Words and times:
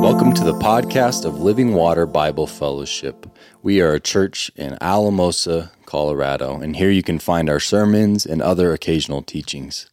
Welcome 0.00 0.32
to 0.34 0.44
the 0.44 0.58
podcast 0.62 1.26
of 1.26 1.40
Living 1.40 1.74
Water 1.74 2.06
Bible 2.06 2.46
Fellowship. 2.46 3.26
We 3.62 3.82
are 3.82 3.92
a 3.92 4.00
church 4.00 4.50
in 4.56 4.78
Alamosa, 4.80 5.72
Colorado, 5.84 6.58
and 6.58 6.76
here 6.76 6.90
you 6.90 7.02
can 7.02 7.18
find 7.18 7.50
our 7.50 7.60
sermons 7.60 8.24
and 8.24 8.40
other 8.40 8.72
occasional 8.72 9.22
teachings. 9.22 9.90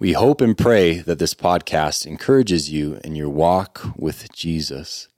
We 0.00 0.14
hope 0.14 0.40
and 0.40 0.58
pray 0.58 0.98
that 0.98 1.20
this 1.20 1.34
podcast 1.34 2.04
encourages 2.04 2.70
you 2.70 2.98
in 3.04 3.14
your 3.14 3.28
walk 3.28 3.82
with 3.96 4.32
Jesus 4.32 5.08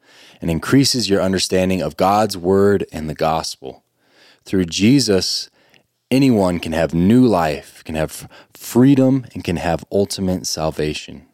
and 0.43 0.51
increases 0.51 1.09
your 1.09 1.23
understanding 1.23 1.81
of 1.81 1.97
God's 1.97 2.37
Word 2.37 2.85
and 2.93 3.09
the 3.09 3.15
gospel. 3.15 3.85
Through 4.45 4.67
Jesus, 4.67 5.49
anyone 6.11 6.59
can 6.59 6.73
have 6.73 6.93
new 6.93 7.25
life, 7.25 7.85
can 7.85 7.95
have 7.95 8.29
freedom, 8.53 9.25
and 9.33 9.45
can 9.45 9.57
have 9.57 9.85
ultimate 9.93 10.45
salvation. 10.47 11.27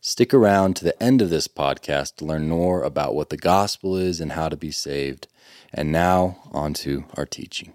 Stick 0.00 0.32
around 0.32 0.76
to 0.76 0.84
the 0.84 1.02
end 1.02 1.20
of 1.20 1.30
this 1.30 1.48
podcast 1.48 2.14
to 2.16 2.24
learn 2.24 2.48
more 2.48 2.84
about 2.84 3.14
what 3.14 3.30
the 3.30 3.36
gospel 3.36 3.96
is 3.96 4.20
and 4.20 4.32
how 4.32 4.48
to 4.48 4.56
be 4.56 4.70
saved. 4.70 5.26
And 5.74 5.90
now, 5.90 6.38
on 6.52 6.74
to 6.74 7.04
our 7.16 7.26
teaching. 7.26 7.72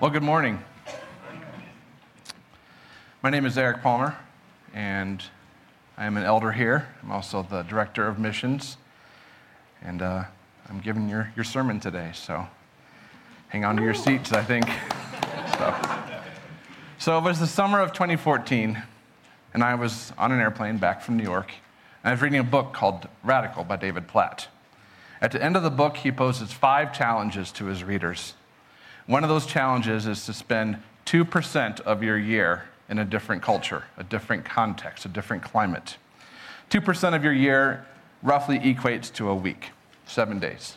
Well, 0.00 0.10
good 0.10 0.22
morning. 0.22 0.62
My 3.22 3.30
name 3.30 3.44
is 3.44 3.58
Eric 3.58 3.82
Palmer, 3.82 4.16
and 4.72 5.24
I 5.98 6.06
am 6.06 6.16
an 6.16 6.22
elder 6.22 6.52
here. 6.52 6.86
I'm 7.02 7.10
also 7.10 7.42
the 7.42 7.62
director 7.62 8.06
of 8.06 8.20
missions, 8.20 8.76
and 9.82 10.02
uh, 10.02 10.24
I'm 10.68 10.80
giving 10.80 11.08
your, 11.08 11.32
your 11.36 11.44
sermon 11.44 11.80
today. 11.80 12.10
So 12.14 12.46
hang 13.48 13.64
on 13.64 13.76
to 13.76 13.82
your 13.82 13.94
seats, 13.94 14.32
I 14.32 14.42
think. 14.42 14.68
So. 15.58 15.74
So 16.98 17.18
it 17.18 17.24
was 17.24 17.38
the 17.38 17.46
summer 17.46 17.80
of 17.80 17.92
2014, 17.92 18.82
and 19.54 19.62
I 19.62 19.74
was 19.74 20.12
on 20.18 20.32
an 20.32 20.40
airplane 20.40 20.76
back 20.76 21.00
from 21.00 21.16
New 21.16 21.22
York, 21.22 21.52
and 22.02 22.08
I 22.08 22.12
was 22.12 22.20
reading 22.20 22.40
a 22.40 22.44
book 22.44 22.72
called 22.72 23.06
Radical 23.22 23.64
by 23.64 23.76
David 23.76 24.08
Platt. 24.08 24.48
At 25.20 25.30
the 25.32 25.42
end 25.42 25.56
of 25.56 25.62
the 25.62 25.70
book, 25.70 25.98
he 25.98 26.10
poses 26.10 26.52
five 26.52 26.92
challenges 26.92 27.52
to 27.52 27.66
his 27.66 27.84
readers. 27.84 28.34
One 29.06 29.22
of 29.22 29.28
those 29.28 29.46
challenges 29.46 30.06
is 30.06 30.26
to 30.26 30.32
spend 30.32 30.78
2% 31.06 31.80
of 31.80 32.02
your 32.02 32.18
year 32.18 32.64
in 32.88 32.98
a 32.98 33.04
different 33.04 33.42
culture, 33.42 33.84
a 33.96 34.04
different 34.04 34.44
context, 34.44 35.04
a 35.04 35.08
different 35.08 35.42
climate. 35.42 35.96
2% 36.70 37.14
of 37.14 37.22
your 37.22 37.32
year 37.32 37.86
roughly 38.22 38.58
equates 38.58 39.12
to 39.12 39.28
a 39.28 39.34
week, 39.34 39.70
seven 40.06 40.38
days. 40.38 40.76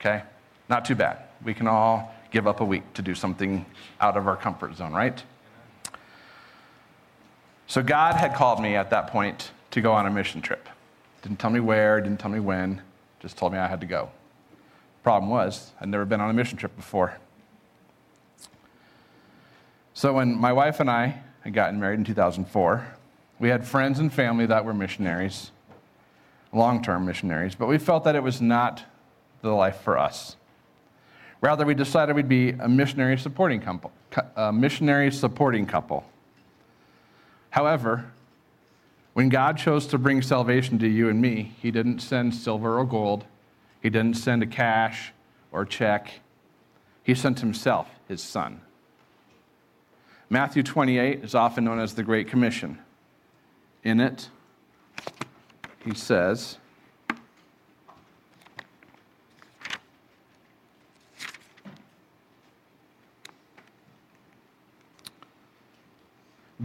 Okay? 0.00 0.22
Not 0.68 0.84
too 0.84 0.94
bad. 0.94 1.18
We 1.44 1.54
can 1.54 1.66
all 1.66 2.14
give 2.30 2.46
up 2.46 2.60
a 2.60 2.64
week 2.64 2.92
to 2.94 3.02
do 3.02 3.14
something 3.14 3.64
out 4.00 4.16
of 4.16 4.26
our 4.26 4.36
comfort 4.36 4.76
zone, 4.76 4.92
right? 4.92 5.22
So 7.66 7.82
God 7.82 8.16
had 8.16 8.34
called 8.34 8.60
me 8.60 8.76
at 8.76 8.90
that 8.90 9.08
point 9.08 9.52
to 9.70 9.80
go 9.80 9.92
on 9.92 10.06
a 10.06 10.10
mission 10.10 10.40
trip. 10.40 10.68
Didn't 11.22 11.38
tell 11.38 11.50
me 11.50 11.60
where, 11.60 12.00
didn't 12.00 12.18
tell 12.18 12.30
me 12.30 12.40
when, 12.40 12.82
just 13.20 13.36
told 13.36 13.52
me 13.52 13.58
I 13.58 13.68
had 13.68 13.80
to 13.80 13.86
go. 13.86 14.10
Problem 15.02 15.30
was, 15.30 15.72
I'd 15.80 15.88
never 15.88 16.04
been 16.04 16.20
on 16.20 16.30
a 16.30 16.32
mission 16.32 16.58
trip 16.58 16.74
before. 16.76 17.16
So 19.94 20.14
when 20.14 20.38
my 20.38 20.52
wife 20.52 20.80
and 20.80 20.90
I 20.90 21.20
had 21.42 21.52
gotten 21.52 21.78
married 21.78 21.98
in 21.98 22.04
2004, 22.04 22.86
we 23.38 23.48
had 23.48 23.66
friends 23.66 23.98
and 23.98 24.12
family 24.12 24.46
that 24.46 24.64
were 24.64 24.74
missionaries, 24.74 25.50
long 26.52 26.82
term 26.82 27.06
missionaries, 27.06 27.54
but 27.54 27.66
we 27.66 27.78
felt 27.78 28.04
that 28.04 28.16
it 28.16 28.22
was 28.22 28.40
not 28.40 28.84
the 29.42 29.50
life 29.50 29.80
for 29.80 29.98
us. 29.98 30.36
Rather, 31.40 31.64
we 31.64 31.74
decided 31.74 32.14
we'd 32.14 32.28
be 32.28 32.50
a 32.50 32.68
missionary 32.68 33.16
supporting 33.16 33.60
couple. 33.60 33.92
A 34.36 34.52
missionary 34.52 35.10
supporting 35.10 35.66
couple. 35.66 36.04
However, 37.50 38.10
when 39.14 39.28
God 39.28 39.56
chose 39.56 39.86
to 39.88 39.98
bring 39.98 40.22
salvation 40.22 40.78
to 40.80 40.88
you 40.88 41.08
and 41.08 41.20
me, 41.20 41.54
He 41.60 41.70
didn't 41.70 42.00
send 42.00 42.34
silver 42.34 42.78
or 42.78 42.84
gold. 42.84 43.24
He 43.82 43.90
didn't 43.90 44.16
send 44.16 44.42
a 44.42 44.46
cash 44.46 45.12
or 45.50 45.64
check. 45.64 46.20
He 47.02 47.14
sent 47.14 47.40
Himself, 47.40 47.88
His 48.06 48.22
Son. 48.22 48.60
Matthew 50.28 50.62
28 50.62 51.24
is 51.24 51.34
often 51.34 51.64
known 51.64 51.80
as 51.80 51.94
the 51.94 52.02
Great 52.02 52.28
Commission. 52.28 52.78
In 53.82 53.98
it, 53.98 54.28
He 55.84 55.94
says, 55.94 56.58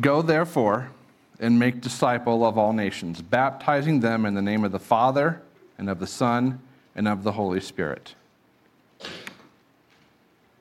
Go 0.02 0.22
therefore 0.22 0.92
and 1.40 1.58
make 1.58 1.80
disciple 1.80 2.46
of 2.46 2.58
all 2.58 2.74
nations, 2.74 3.22
baptizing 3.22 4.02
them 4.02 4.26
in 4.26 4.34
the 4.34 4.42
name 4.42 4.66
of 4.66 4.72
the 4.72 4.80
Father 4.80 5.42
and 5.78 5.90
of 5.90 6.00
the 6.00 6.08
Son 6.08 6.60
and 6.96 7.08
of 7.08 7.24
the 7.24 7.32
Holy 7.32 7.62
Spirit. 7.62 8.16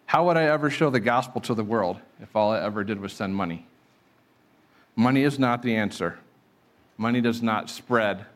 How 0.06 0.26
would 0.26 0.36
I 0.36 0.44
ever 0.44 0.70
show 0.70 0.90
the 0.90 1.00
gospel 1.00 1.40
to 1.42 1.54
the 1.54 1.64
world 1.64 1.98
if 2.22 2.36
all 2.36 2.52
I 2.52 2.60
ever 2.60 2.84
did 2.84 3.00
was 3.00 3.12
send 3.12 3.34
money? 3.34 3.66
Money 4.94 5.22
is 5.24 5.40
not 5.40 5.62
the 5.62 5.74
answer. 5.74 6.20
Money 6.96 7.20
does 7.20 7.42
not 7.42 7.68
spread 7.68 8.26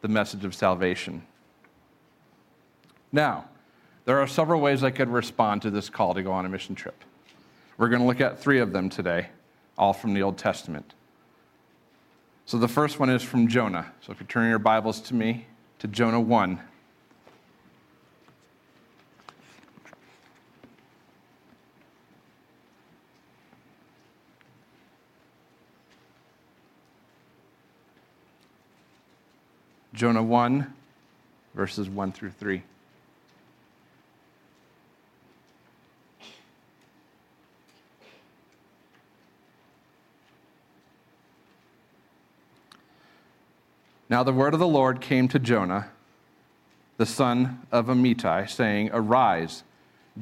the 0.00 0.08
message 0.08 0.44
of 0.44 0.54
salvation. 0.54 1.22
Now, 3.12 3.46
there 4.04 4.20
are 4.20 4.26
several 4.26 4.60
ways 4.60 4.82
I 4.82 4.90
could 4.90 5.08
respond 5.08 5.62
to 5.62 5.70
this 5.70 5.90
call 5.90 6.14
to 6.14 6.22
go 6.22 6.32
on 6.32 6.46
a 6.46 6.48
mission 6.48 6.74
trip. 6.74 7.04
We're 7.76 7.88
going 7.88 8.00
to 8.00 8.06
look 8.06 8.20
at 8.20 8.40
three 8.40 8.60
of 8.60 8.72
them 8.72 8.88
today 8.88 9.28
all 9.76 9.92
from 9.92 10.12
the 10.12 10.22
Old 10.22 10.36
Testament. 10.36 10.94
So 12.44 12.58
the 12.58 12.68
first 12.68 12.98
one 12.98 13.10
is 13.10 13.22
from 13.22 13.46
Jonah. 13.46 13.92
So 14.00 14.12
if 14.12 14.20
you 14.20 14.26
turn 14.26 14.48
your 14.48 14.58
Bibles 14.58 15.00
to 15.02 15.14
me, 15.14 15.46
to 15.78 15.86
Jonah 15.86 16.20
1. 16.20 16.60
Jonah 29.98 30.22
1, 30.22 30.72
verses 31.56 31.90
1 31.90 32.12
through 32.12 32.30
3. 32.30 32.62
Now 44.08 44.22
the 44.22 44.32
word 44.32 44.54
of 44.54 44.60
the 44.60 44.68
Lord 44.68 45.00
came 45.00 45.26
to 45.26 45.40
Jonah, 45.40 45.90
the 46.96 47.04
son 47.04 47.66
of 47.72 47.86
Amittai, 47.86 48.48
saying, 48.48 48.90
Arise, 48.92 49.64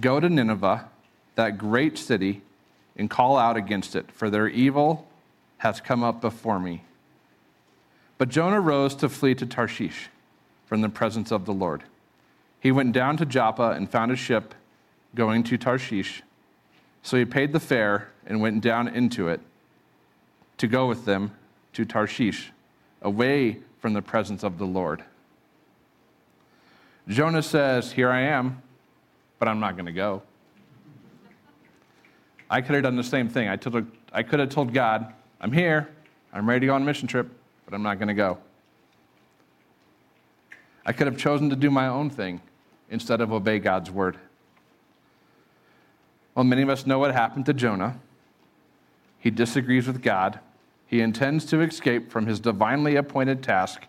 go 0.00 0.20
to 0.20 0.30
Nineveh, 0.30 0.88
that 1.34 1.58
great 1.58 1.98
city, 1.98 2.40
and 2.96 3.10
call 3.10 3.36
out 3.36 3.58
against 3.58 3.94
it, 3.94 4.10
for 4.10 4.30
their 4.30 4.48
evil 4.48 5.06
has 5.58 5.82
come 5.82 6.02
up 6.02 6.22
before 6.22 6.58
me. 6.58 6.85
But 8.18 8.28
Jonah 8.28 8.60
rose 8.60 8.94
to 8.96 9.08
flee 9.08 9.34
to 9.34 9.46
Tarshish 9.46 10.08
from 10.66 10.80
the 10.80 10.88
presence 10.88 11.30
of 11.30 11.44
the 11.44 11.52
Lord. 11.52 11.84
He 12.60 12.72
went 12.72 12.92
down 12.92 13.16
to 13.18 13.26
Joppa 13.26 13.70
and 13.70 13.90
found 13.90 14.10
a 14.10 14.16
ship 14.16 14.54
going 15.14 15.42
to 15.44 15.58
Tarshish. 15.58 16.22
So 17.02 17.16
he 17.16 17.24
paid 17.24 17.52
the 17.52 17.60
fare 17.60 18.10
and 18.26 18.40
went 18.40 18.62
down 18.62 18.88
into 18.88 19.28
it 19.28 19.40
to 20.58 20.66
go 20.66 20.86
with 20.86 21.04
them 21.04 21.32
to 21.74 21.84
Tarshish, 21.84 22.50
away 23.02 23.58
from 23.78 23.92
the 23.92 24.02
presence 24.02 24.42
of 24.42 24.58
the 24.58 24.64
Lord. 24.64 25.04
Jonah 27.06 27.42
says, 27.42 27.92
Here 27.92 28.10
I 28.10 28.22
am, 28.22 28.62
but 29.38 29.46
I'm 29.46 29.60
not 29.60 29.76
going 29.76 29.86
to 29.86 29.92
go. 29.92 30.22
I 32.48 32.60
could 32.60 32.74
have 32.74 32.84
done 32.84 32.96
the 32.96 33.04
same 33.04 33.28
thing. 33.28 33.48
I, 33.48 33.56
told, 33.56 33.86
I 34.12 34.22
could 34.22 34.40
have 34.40 34.48
told 34.48 34.72
God, 34.72 35.12
I'm 35.40 35.52
here, 35.52 35.88
I'm 36.32 36.48
ready 36.48 36.60
to 36.60 36.66
go 36.66 36.74
on 36.74 36.82
a 36.82 36.84
mission 36.84 37.06
trip, 37.06 37.28
but 37.66 37.74
I'm 37.74 37.82
not 37.82 37.98
going 37.98 38.08
to 38.08 38.14
go. 38.14 38.38
I 40.86 40.92
could 40.92 41.06
have 41.06 41.18
chosen 41.18 41.50
to 41.50 41.56
do 41.56 41.70
my 41.70 41.88
own 41.88 42.08
thing 42.08 42.40
instead 42.88 43.20
of 43.20 43.32
obey 43.32 43.58
God's 43.58 43.90
word. 43.90 44.16
Well, 46.34 46.44
many 46.44 46.62
of 46.62 46.68
us 46.68 46.86
know 46.86 46.98
what 46.98 47.12
happened 47.12 47.44
to 47.46 47.52
Jonah. 47.52 47.98
He 49.18 49.30
disagrees 49.30 49.86
with 49.86 50.02
God, 50.02 50.38
he 50.86 51.00
intends 51.00 51.44
to 51.46 51.60
escape 51.60 52.12
from 52.12 52.26
his 52.26 52.38
divinely 52.38 52.94
appointed 52.94 53.42
task. 53.42 53.86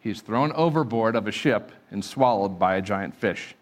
He's 0.00 0.20
thrown 0.20 0.52
overboard 0.52 1.16
of 1.16 1.26
a 1.26 1.32
ship 1.32 1.72
and 1.90 2.04
swallowed 2.04 2.58
by 2.58 2.76
a 2.76 2.82
giant 2.82 3.16
fish. 3.16 3.54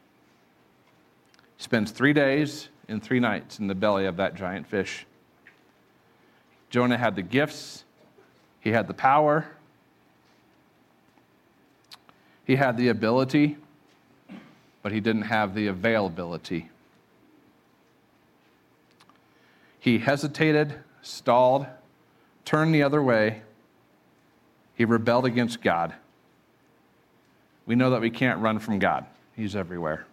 He 1.57 1.63
spends 1.63 1.93
three 1.93 2.13
days 2.13 2.69
and 2.89 3.03
three 3.03 3.21
nights 3.21 3.61
in 3.61 3.69
the 3.69 3.75
belly 3.75 4.07
of 4.07 4.17
that 4.17 4.35
giant 4.35 4.67
fish. 4.67 5.07
Jonah 6.71 6.99
had 6.99 7.15
the 7.15 7.23
gifts, 7.23 7.85
he 8.61 8.71
had 8.71 8.87
the 8.87 8.95
power, 8.95 9.47
he 12.45 12.57
had 12.57 12.77
the 12.77 12.89
ability, 12.89 13.57
but 14.83 14.93
he 14.93 15.01
didn't 15.01 15.23
have 15.23 15.55
the 15.55 15.67
availability. 15.67 16.71
He 19.79 19.99
hesitated, 19.99 20.75
stalled, 21.03 21.67
turned 22.45 22.75
the 22.75 22.83
other 22.83 23.03
way. 23.03 23.43
He 24.75 24.85
rebelled 24.85 25.27
against 25.27 25.61
God. 25.61 25.95
We 27.67 27.75
know 27.75 27.91
that 27.91 28.01
we 28.01 28.11
can't 28.11 28.41
run 28.41 28.59
from 28.59 28.79
God, 28.79 29.05
He's 29.37 29.55
everywhere. 29.55 30.07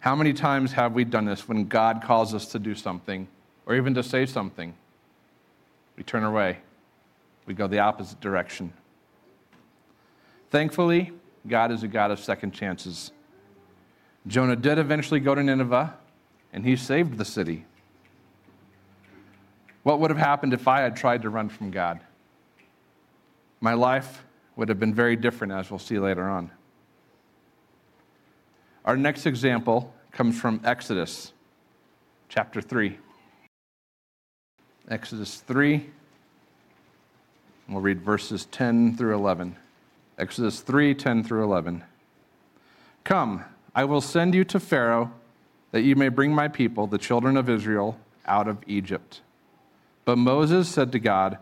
How 0.00 0.14
many 0.14 0.32
times 0.32 0.72
have 0.72 0.92
we 0.92 1.04
done 1.04 1.24
this 1.24 1.48
when 1.48 1.66
God 1.66 2.02
calls 2.02 2.34
us 2.34 2.46
to 2.46 2.58
do 2.58 2.74
something 2.74 3.28
or 3.64 3.74
even 3.74 3.94
to 3.94 4.02
say 4.02 4.26
something? 4.26 4.74
We 5.96 6.02
turn 6.02 6.24
away, 6.24 6.58
we 7.46 7.54
go 7.54 7.66
the 7.66 7.80
opposite 7.80 8.20
direction. 8.20 8.72
Thankfully, 10.50 11.12
God 11.46 11.70
is 11.70 11.82
a 11.82 11.88
God 11.88 12.10
of 12.10 12.18
second 12.18 12.52
chances. 12.52 13.12
Jonah 14.26 14.56
did 14.56 14.78
eventually 14.78 15.20
go 15.20 15.34
to 15.34 15.42
Nineveh, 15.42 15.94
and 16.52 16.64
he 16.64 16.76
saved 16.76 17.18
the 17.18 17.24
city. 17.24 17.64
What 19.82 19.98
would 20.00 20.10
have 20.10 20.18
happened 20.18 20.54
if 20.54 20.68
I 20.68 20.80
had 20.80 20.96
tried 20.96 21.22
to 21.22 21.30
run 21.30 21.48
from 21.48 21.70
God? 21.70 22.00
My 23.60 23.74
life 23.74 24.24
would 24.56 24.68
have 24.68 24.78
been 24.78 24.94
very 24.94 25.16
different, 25.16 25.52
as 25.52 25.70
we'll 25.70 25.78
see 25.78 25.98
later 25.98 26.28
on. 26.28 26.50
Our 28.84 28.96
next 28.96 29.26
example 29.26 29.92
comes 30.10 30.40
from 30.40 30.60
Exodus 30.64 31.32
chapter 32.28 32.60
3. 32.60 32.98
Exodus 34.92 35.40
3. 35.46 35.86
We'll 37.66 37.80
read 37.80 38.02
verses 38.02 38.44
10 38.44 38.98
through 38.98 39.14
11. 39.14 39.56
Exodus 40.18 40.60
3 40.60 40.94
10 40.94 41.24
through 41.24 41.44
11. 41.44 41.82
Come, 43.02 43.42
I 43.74 43.84
will 43.84 44.02
send 44.02 44.34
you 44.34 44.44
to 44.44 44.60
Pharaoh 44.60 45.10
that 45.70 45.80
you 45.80 45.96
may 45.96 46.10
bring 46.10 46.34
my 46.34 46.46
people, 46.46 46.86
the 46.86 46.98
children 46.98 47.38
of 47.38 47.48
Israel, 47.48 47.98
out 48.26 48.46
of 48.46 48.58
Egypt. 48.66 49.22
But 50.04 50.18
Moses 50.18 50.68
said 50.68 50.92
to 50.92 50.98
God, 50.98 51.38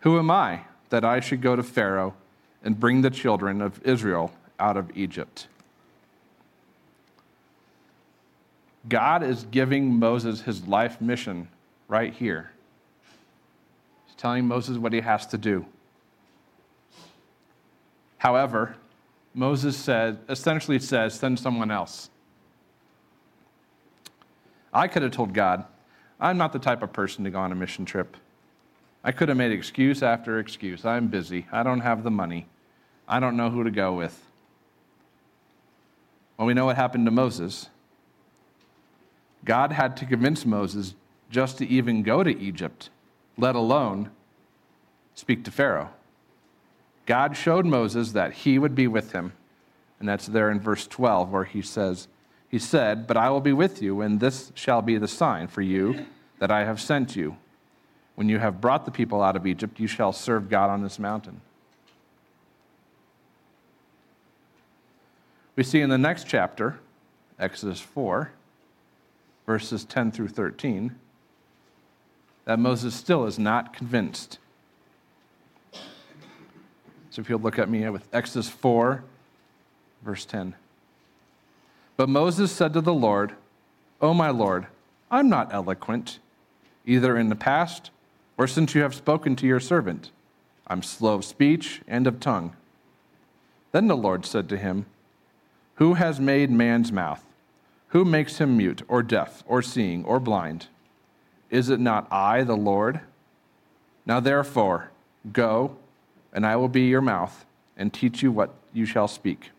Who 0.00 0.16
am 0.16 0.30
I 0.30 0.60
that 0.90 1.04
I 1.04 1.18
should 1.18 1.42
go 1.42 1.56
to 1.56 1.64
Pharaoh 1.64 2.14
and 2.62 2.78
bring 2.78 3.02
the 3.02 3.10
children 3.10 3.60
of 3.62 3.84
Israel 3.84 4.30
out 4.60 4.76
of 4.76 4.96
Egypt? 4.96 5.48
God 8.88 9.24
is 9.24 9.44
giving 9.50 9.98
Moses 9.98 10.42
his 10.42 10.68
life 10.68 11.00
mission 11.00 11.48
right 11.88 12.14
here. 12.14 12.52
Telling 14.16 14.46
Moses 14.46 14.78
what 14.78 14.92
he 14.92 15.00
has 15.00 15.26
to 15.26 15.38
do. 15.38 15.66
However, 18.18 18.76
Moses 19.34 19.76
said, 19.76 20.18
essentially 20.28 20.78
says, 20.78 21.14
send 21.14 21.38
someone 21.38 21.70
else. 21.70 22.08
I 24.72 24.88
could 24.88 25.02
have 25.02 25.12
told 25.12 25.34
God, 25.34 25.64
I'm 26.18 26.38
not 26.38 26.52
the 26.52 26.58
type 26.58 26.82
of 26.82 26.92
person 26.92 27.24
to 27.24 27.30
go 27.30 27.38
on 27.38 27.52
a 27.52 27.54
mission 27.54 27.84
trip. 27.84 28.16
I 29.04 29.12
could 29.12 29.28
have 29.28 29.38
made 29.38 29.52
excuse 29.52 30.02
after 30.02 30.38
excuse. 30.38 30.84
I'm 30.84 31.08
busy. 31.08 31.46
I 31.52 31.62
don't 31.62 31.80
have 31.80 32.02
the 32.02 32.10
money. 32.10 32.46
I 33.06 33.20
don't 33.20 33.36
know 33.36 33.50
who 33.50 33.62
to 33.62 33.70
go 33.70 33.92
with. 33.92 34.20
Well, 36.36 36.46
we 36.46 36.54
know 36.54 36.66
what 36.66 36.76
happened 36.76 37.06
to 37.06 37.10
Moses. 37.10 37.68
God 39.44 39.72
had 39.72 39.96
to 39.98 40.06
convince 40.06 40.44
Moses 40.44 40.94
just 41.30 41.58
to 41.58 41.68
even 41.68 42.02
go 42.02 42.22
to 42.22 42.36
Egypt, 42.38 42.90
let 43.36 43.54
alone 43.54 44.10
speak 45.14 45.44
to 45.44 45.50
Pharaoh. 45.50 45.90
God 47.06 47.36
showed 47.36 47.64
Moses 47.64 48.12
that 48.12 48.32
he 48.32 48.58
would 48.58 48.74
be 48.74 48.86
with 48.86 49.12
him. 49.12 49.32
And 49.98 50.08
that's 50.08 50.26
there 50.26 50.50
in 50.50 50.60
verse 50.60 50.86
12 50.86 51.30
where 51.30 51.44
he 51.44 51.62
says, 51.62 52.08
He 52.48 52.58
said, 52.58 53.06
But 53.06 53.16
I 53.16 53.30
will 53.30 53.40
be 53.40 53.52
with 53.52 53.80
you, 53.80 54.00
and 54.02 54.20
this 54.20 54.52
shall 54.54 54.82
be 54.82 54.98
the 54.98 55.08
sign 55.08 55.48
for 55.48 55.62
you 55.62 56.06
that 56.38 56.50
I 56.50 56.64
have 56.64 56.80
sent 56.80 57.16
you. 57.16 57.36
When 58.14 58.28
you 58.28 58.38
have 58.38 58.60
brought 58.60 58.84
the 58.84 58.90
people 58.90 59.22
out 59.22 59.36
of 59.36 59.46
Egypt, 59.46 59.78
you 59.78 59.86
shall 59.86 60.12
serve 60.12 60.48
God 60.48 60.70
on 60.70 60.82
this 60.82 60.98
mountain. 60.98 61.40
We 65.54 65.62
see 65.62 65.80
in 65.80 65.88
the 65.88 65.98
next 65.98 66.26
chapter, 66.26 66.78
Exodus 67.38 67.80
4, 67.80 68.30
verses 69.46 69.84
10 69.84 70.12
through 70.12 70.28
13, 70.28 70.94
that 72.46 72.58
Moses 72.58 72.94
still 72.94 73.26
is 73.26 73.38
not 73.38 73.74
convinced. 73.74 74.38
So 77.10 77.20
if 77.20 77.28
you'll 77.28 77.40
look 77.40 77.58
at 77.58 77.68
me 77.68 77.88
with 77.90 78.08
Exodus 78.12 78.48
4, 78.48 79.02
verse 80.02 80.24
10. 80.24 80.54
But 81.96 82.08
Moses 82.08 82.52
said 82.52 82.72
to 82.74 82.80
the 82.80 82.94
Lord, 82.94 83.32
O 84.00 84.14
my 84.14 84.30
Lord, 84.30 84.66
I'm 85.10 85.28
not 85.28 85.52
eloquent, 85.52 86.18
either 86.84 87.16
in 87.16 87.28
the 87.28 87.36
past 87.36 87.90
or 88.38 88.46
since 88.46 88.74
you 88.74 88.82
have 88.82 88.94
spoken 88.94 89.34
to 89.36 89.46
your 89.46 89.60
servant. 89.60 90.10
I'm 90.66 90.82
slow 90.82 91.14
of 91.14 91.24
speech 91.24 91.80
and 91.88 92.06
of 92.06 92.20
tongue. 92.20 92.54
Then 93.72 93.88
the 93.88 93.96
Lord 93.96 94.24
said 94.24 94.48
to 94.50 94.58
him, 94.58 94.86
Who 95.76 95.94
has 95.94 96.20
made 96.20 96.50
man's 96.50 96.92
mouth? 96.92 97.24
Who 97.88 98.04
makes 98.04 98.38
him 98.38 98.56
mute 98.56 98.82
or 98.88 99.02
deaf 99.02 99.42
or 99.46 99.62
seeing 99.62 100.04
or 100.04 100.20
blind? 100.20 100.66
Is 101.50 101.70
it 101.70 101.80
not 101.80 102.06
I, 102.10 102.42
the 102.42 102.56
Lord? 102.56 103.00
Now 104.04 104.20
therefore, 104.20 104.90
go, 105.32 105.76
and 106.32 106.46
I 106.46 106.56
will 106.56 106.68
be 106.68 106.82
your 106.82 107.00
mouth 107.00 107.44
and 107.76 107.92
teach 107.92 108.22
you 108.22 108.32
what 108.32 108.54
you 108.72 108.86
shall 108.86 109.08
speak. 109.08 109.50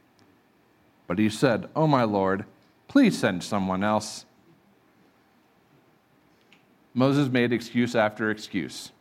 But 1.08 1.20
he 1.20 1.30
said, 1.30 1.70
Oh, 1.76 1.88
my 1.88 2.04
Lord, 2.04 2.46
please 2.88 3.18
send 3.18 3.44
someone 3.44 3.84
else. 3.84 4.26
Moses 6.94 7.30
made 7.30 7.54
excuse 7.54 7.96
after 7.96 8.32
excuse. 8.32 8.92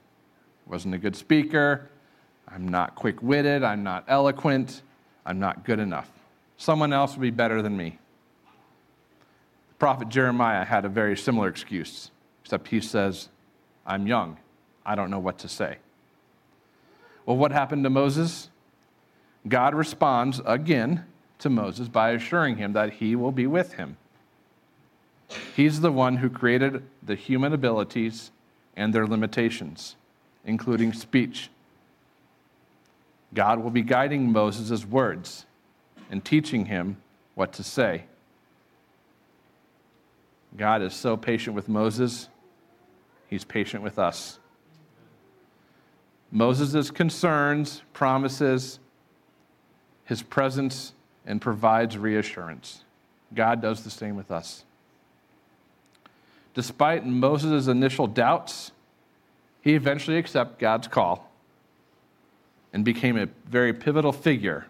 Wasn't 0.67 0.94
a 0.94 0.99
good 0.99 1.17
speaker. 1.17 1.89
I'm 2.49 2.69
not 2.69 2.94
quick 2.94 3.23
witted. 3.23 3.65
I'm 3.65 3.82
not 3.82 4.05
eloquent. 4.06 4.82
I'm 5.25 5.39
not 5.39 5.65
good 5.65 5.79
enough. 5.79 6.11
Someone 6.56 6.93
else 6.93 7.12
would 7.12 7.23
be 7.23 7.31
better 7.31 7.62
than 7.62 7.77
me. 7.77 7.99
The 9.69 9.75
prophet 9.79 10.09
Jeremiah 10.09 10.65
had 10.65 10.85
a 10.85 10.89
very 10.89 11.17
similar 11.17 11.49
excuse, 11.49 12.11
except 12.46 12.69
he 12.69 12.81
says, 12.81 13.28
I'm 13.84 14.06
young. 14.06 14.37
I 14.84 14.94
don't 14.94 15.10
know 15.10 15.19
what 15.19 15.38
to 15.38 15.48
say. 15.48 15.78
Well, 17.25 17.37
what 17.37 17.50
happened 17.50 17.82
to 17.82 17.90
Moses? 17.90 18.50
God 19.48 19.75
responds 19.75 20.40
again 20.46 21.06
to 21.40 21.50
Moses 21.50 21.88
by 21.88 22.10
assuring 22.10 22.58
him 22.58 22.72
that 22.75 22.93
he 22.93 23.16
will 23.16 23.32
be 23.32 23.48
with 23.48 23.72
him. 23.72 23.96
He's 25.56 25.81
the 25.81 25.90
one 25.90 26.19
who 26.19 26.31
created 26.31 26.84
the 27.02 27.17
human 27.17 27.53
abilities 27.53 28.31
and 28.76 28.94
their 28.94 29.08
limitations, 29.08 29.96
including 30.44 30.93
speech. 30.93 31.50
God 33.34 33.58
will 33.58 33.70
be 33.70 33.82
guiding 33.82 34.31
Moses' 34.31 34.86
words 34.86 35.46
and 36.12 36.24
teaching 36.24 36.67
him 36.67 36.98
what 37.34 37.53
to 37.55 37.65
say. 37.65 38.05
God 40.56 40.81
is 40.81 40.94
so 40.94 41.17
patient 41.17 41.56
with 41.56 41.69
Moses, 41.69 42.29
he's 43.29 43.45
patient 43.45 43.83
with 43.83 43.99
us. 43.99 44.39
Moses' 46.31 46.91
concerns, 46.91 47.83
promises, 47.93 48.79
his 50.05 50.23
presence, 50.23 50.93
and 51.25 51.41
provides 51.41 51.97
reassurance. 51.97 52.85
God 53.35 53.61
does 53.61 53.85
the 53.85 53.91
same 53.91 54.17
with 54.17 54.31
us. 54.31 54.65
Despite 56.55 57.05
Moses' 57.05 57.67
initial 57.67 58.06
doubts, 58.06 58.73
he 59.61 59.75
eventually 59.75 60.17
accepted 60.17 60.59
God's 60.59 60.89
call 60.89 61.31
and 62.73 62.85
became 62.85 63.19
a 63.19 63.27
very 63.49 63.73
pivotal 63.73 64.13
figure 64.13 64.67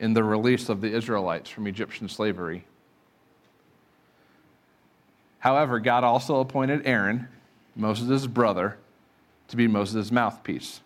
in 0.00 0.12
the 0.12 0.24
release 0.24 0.68
of 0.68 0.80
the 0.80 0.92
Israelites 0.92 1.48
from 1.48 1.66
Egyptian 1.66 2.08
slavery. 2.08 2.64
However, 5.38 5.78
God 5.78 6.04
also 6.04 6.40
appointed 6.40 6.82
Aaron, 6.84 7.28
Moses' 7.76 8.26
brother, 8.26 8.78
to 9.48 9.56
be 9.56 9.66
Moses' 9.66 10.10
mouthpiece. 10.10 10.80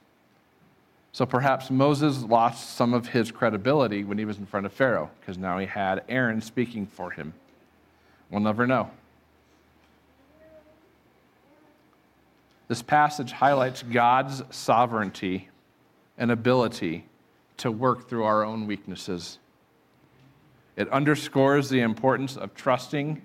So 1.12 1.26
perhaps 1.26 1.70
Moses 1.70 2.22
lost 2.22 2.76
some 2.76 2.94
of 2.94 3.08
his 3.08 3.30
credibility 3.30 4.04
when 4.04 4.18
he 4.18 4.24
was 4.24 4.38
in 4.38 4.46
front 4.46 4.66
of 4.66 4.72
Pharaoh, 4.72 5.10
because 5.20 5.38
now 5.38 5.58
he 5.58 5.66
had 5.66 6.04
Aaron 6.08 6.40
speaking 6.40 6.86
for 6.86 7.10
him. 7.10 7.34
We'll 8.30 8.40
never 8.40 8.66
know. 8.66 8.90
This 12.68 12.82
passage 12.82 13.32
highlights 13.32 13.82
God's 13.82 14.42
sovereignty 14.50 15.48
and 16.18 16.30
ability 16.30 17.06
to 17.56 17.72
work 17.72 18.08
through 18.08 18.24
our 18.24 18.44
own 18.44 18.66
weaknesses. 18.66 19.38
It 20.76 20.88
underscores 20.90 21.70
the 21.70 21.80
importance 21.80 22.36
of 22.36 22.54
trusting 22.54 23.22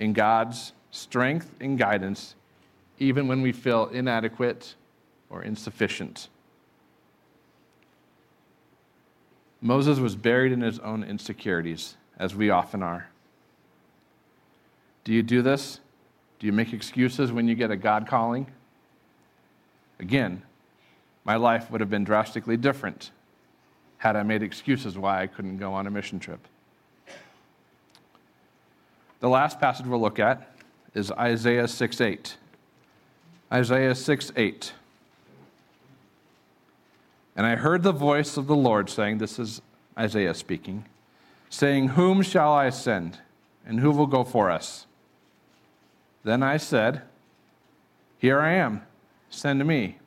in 0.00 0.12
God's 0.12 0.72
strength 0.90 1.54
and 1.60 1.78
guidance, 1.78 2.34
even 3.00 3.26
when 3.26 3.42
we 3.42 3.50
feel 3.50 3.86
inadequate 3.86 4.74
or 5.30 5.42
insufficient. 5.42 6.28
Moses 9.60 9.98
was 9.98 10.14
buried 10.14 10.52
in 10.52 10.60
his 10.60 10.78
own 10.78 11.02
insecurities, 11.02 11.96
as 12.18 12.34
we 12.34 12.50
often 12.50 12.82
are. 12.82 13.08
Do 15.04 15.12
you 15.12 15.22
do 15.22 15.42
this? 15.42 15.80
Do 16.38 16.46
you 16.46 16.52
make 16.52 16.72
excuses 16.72 17.32
when 17.32 17.48
you 17.48 17.54
get 17.54 17.70
a 17.70 17.76
God 17.76 18.06
calling? 18.06 18.46
Again, 19.98 20.42
my 21.24 21.36
life 21.36 21.70
would 21.70 21.80
have 21.80 21.90
been 21.90 22.04
drastically 22.04 22.56
different 22.56 23.10
had 23.98 24.16
I 24.16 24.22
made 24.22 24.42
excuses 24.42 24.96
why 24.96 25.22
I 25.22 25.26
couldn't 25.26 25.58
go 25.58 25.74
on 25.74 25.86
a 25.86 25.90
mission 25.90 26.18
trip. 26.18 26.40
The 29.20 29.28
last 29.28 29.60
passage 29.60 29.86
we'll 29.86 30.00
look 30.00 30.18
at 30.18 30.56
is 30.94 31.10
Isaiah 31.12 31.68
6 31.68 32.00
8. 32.00 32.36
Isaiah 33.52 33.94
6 33.94 34.32
8. 34.36 34.72
And 37.36 37.46
I 37.46 37.56
heard 37.56 37.82
the 37.82 37.92
voice 37.92 38.36
of 38.36 38.46
the 38.46 38.56
Lord 38.56 38.90
saying, 38.90 39.18
This 39.18 39.38
is 39.38 39.62
Isaiah 39.98 40.34
speaking, 40.34 40.84
saying, 41.48 41.88
Whom 41.88 42.22
shall 42.22 42.52
I 42.52 42.70
send? 42.70 43.18
And 43.66 43.80
who 43.80 43.90
will 43.90 44.06
go 44.06 44.24
for 44.24 44.50
us? 44.50 44.86
Then 46.22 46.42
I 46.42 46.58
said, 46.58 47.02
Here 48.18 48.40
I 48.40 48.52
am, 48.52 48.82
send 49.30 49.64
me. 49.64 49.98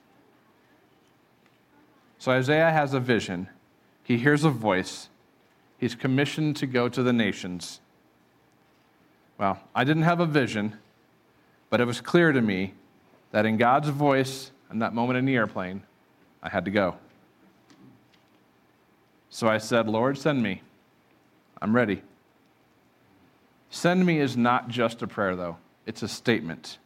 So 2.18 2.32
Isaiah 2.32 2.72
has 2.72 2.94
a 2.94 3.00
vision. 3.00 3.50
He 4.04 4.18
hears 4.18 4.44
a 4.44 4.50
voice. 4.50 5.10
He's 5.78 5.96
commissioned 5.96 6.56
to 6.58 6.66
go 6.66 6.88
to 6.88 7.04
the 7.04 7.12
nations. 7.12 7.82
Well, 9.38 9.60
I 9.76 9.84
didn't 9.84 10.04
have 10.04 10.22
a 10.22 10.26
vision, 10.26 10.78
but 11.70 11.82
it 11.82 11.86
was 11.86 12.00
clear 12.00 12.32
to 12.32 12.42
me 12.42 12.74
that 13.34 13.48
in 13.48 13.58
God's 13.58 13.90
voice, 13.90 14.52
in 14.72 14.80
that 14.80 14.94
moment 14.94 15.18
in 15.18 15.26
the 15.26 15.36
airplane, 15.36 15.82
I 16.42 16.50
had 16.50 16.66
to 16.66 16.72
go. 16.72 16.96
So 19.30 19.48
I 19.48 19.58
said, 19.58 19.90
Lord, 19.90 20.20
send 20.20 20.42
me. 20.42 20.62
I'm 21.60 21.76
ready. 21.76 22.04
Send 23.72 24.06
me 24.06 24.20
is 24.20 24.38
not 24.38 24.68
just 24.68 25.02
a 25.02 25.08
prayer, 25.08 25.36
though, 25.36 25.58
it's 25.88 26.04
a 26.04 26.08
statement. 26.08 26.78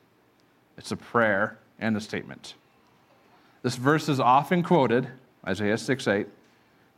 It's 0.77 0.91
a 0.91 0.95
prayer 0.95 1.59
and 1.79 1.97
a 1.97 2.01
statement. 2.01 2.53
This 3.61 3.75
verse 3.75 4.07
is 4.07 4.21
often 4.21 4.63
quoted, 4.63 5.09
Isaiah 5.45 5.77
6 5.77 6.07
8, 6.07 6.27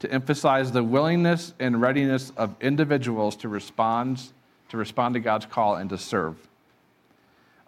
to 0.01 0.11
emphasize 0.11 0.71
the 0.71 0.83
willingness 0.83 1.55
and 1.59 1.81
readiness 1.81 2.31
of 2.37 2.55
individuals 2.61 3.35
to 3.37 3.49
respond, 3.49 4.21
to 4.69 4.77
respond 4.77 5.15
to 5.15 5.19
God's 5.19 5.47
call 5.47 5.75
and 5.75 5.89
to 5.89 5.97
serve. 5.97 6.48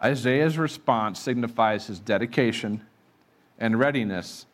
Isaiah's 0.02 0.58
response 0.58 1.20
signifies 1.20 1.86
his 1.86 2.00
dedication 2.00 2.82
and 3.58 3.78
readiness 3.78 4.46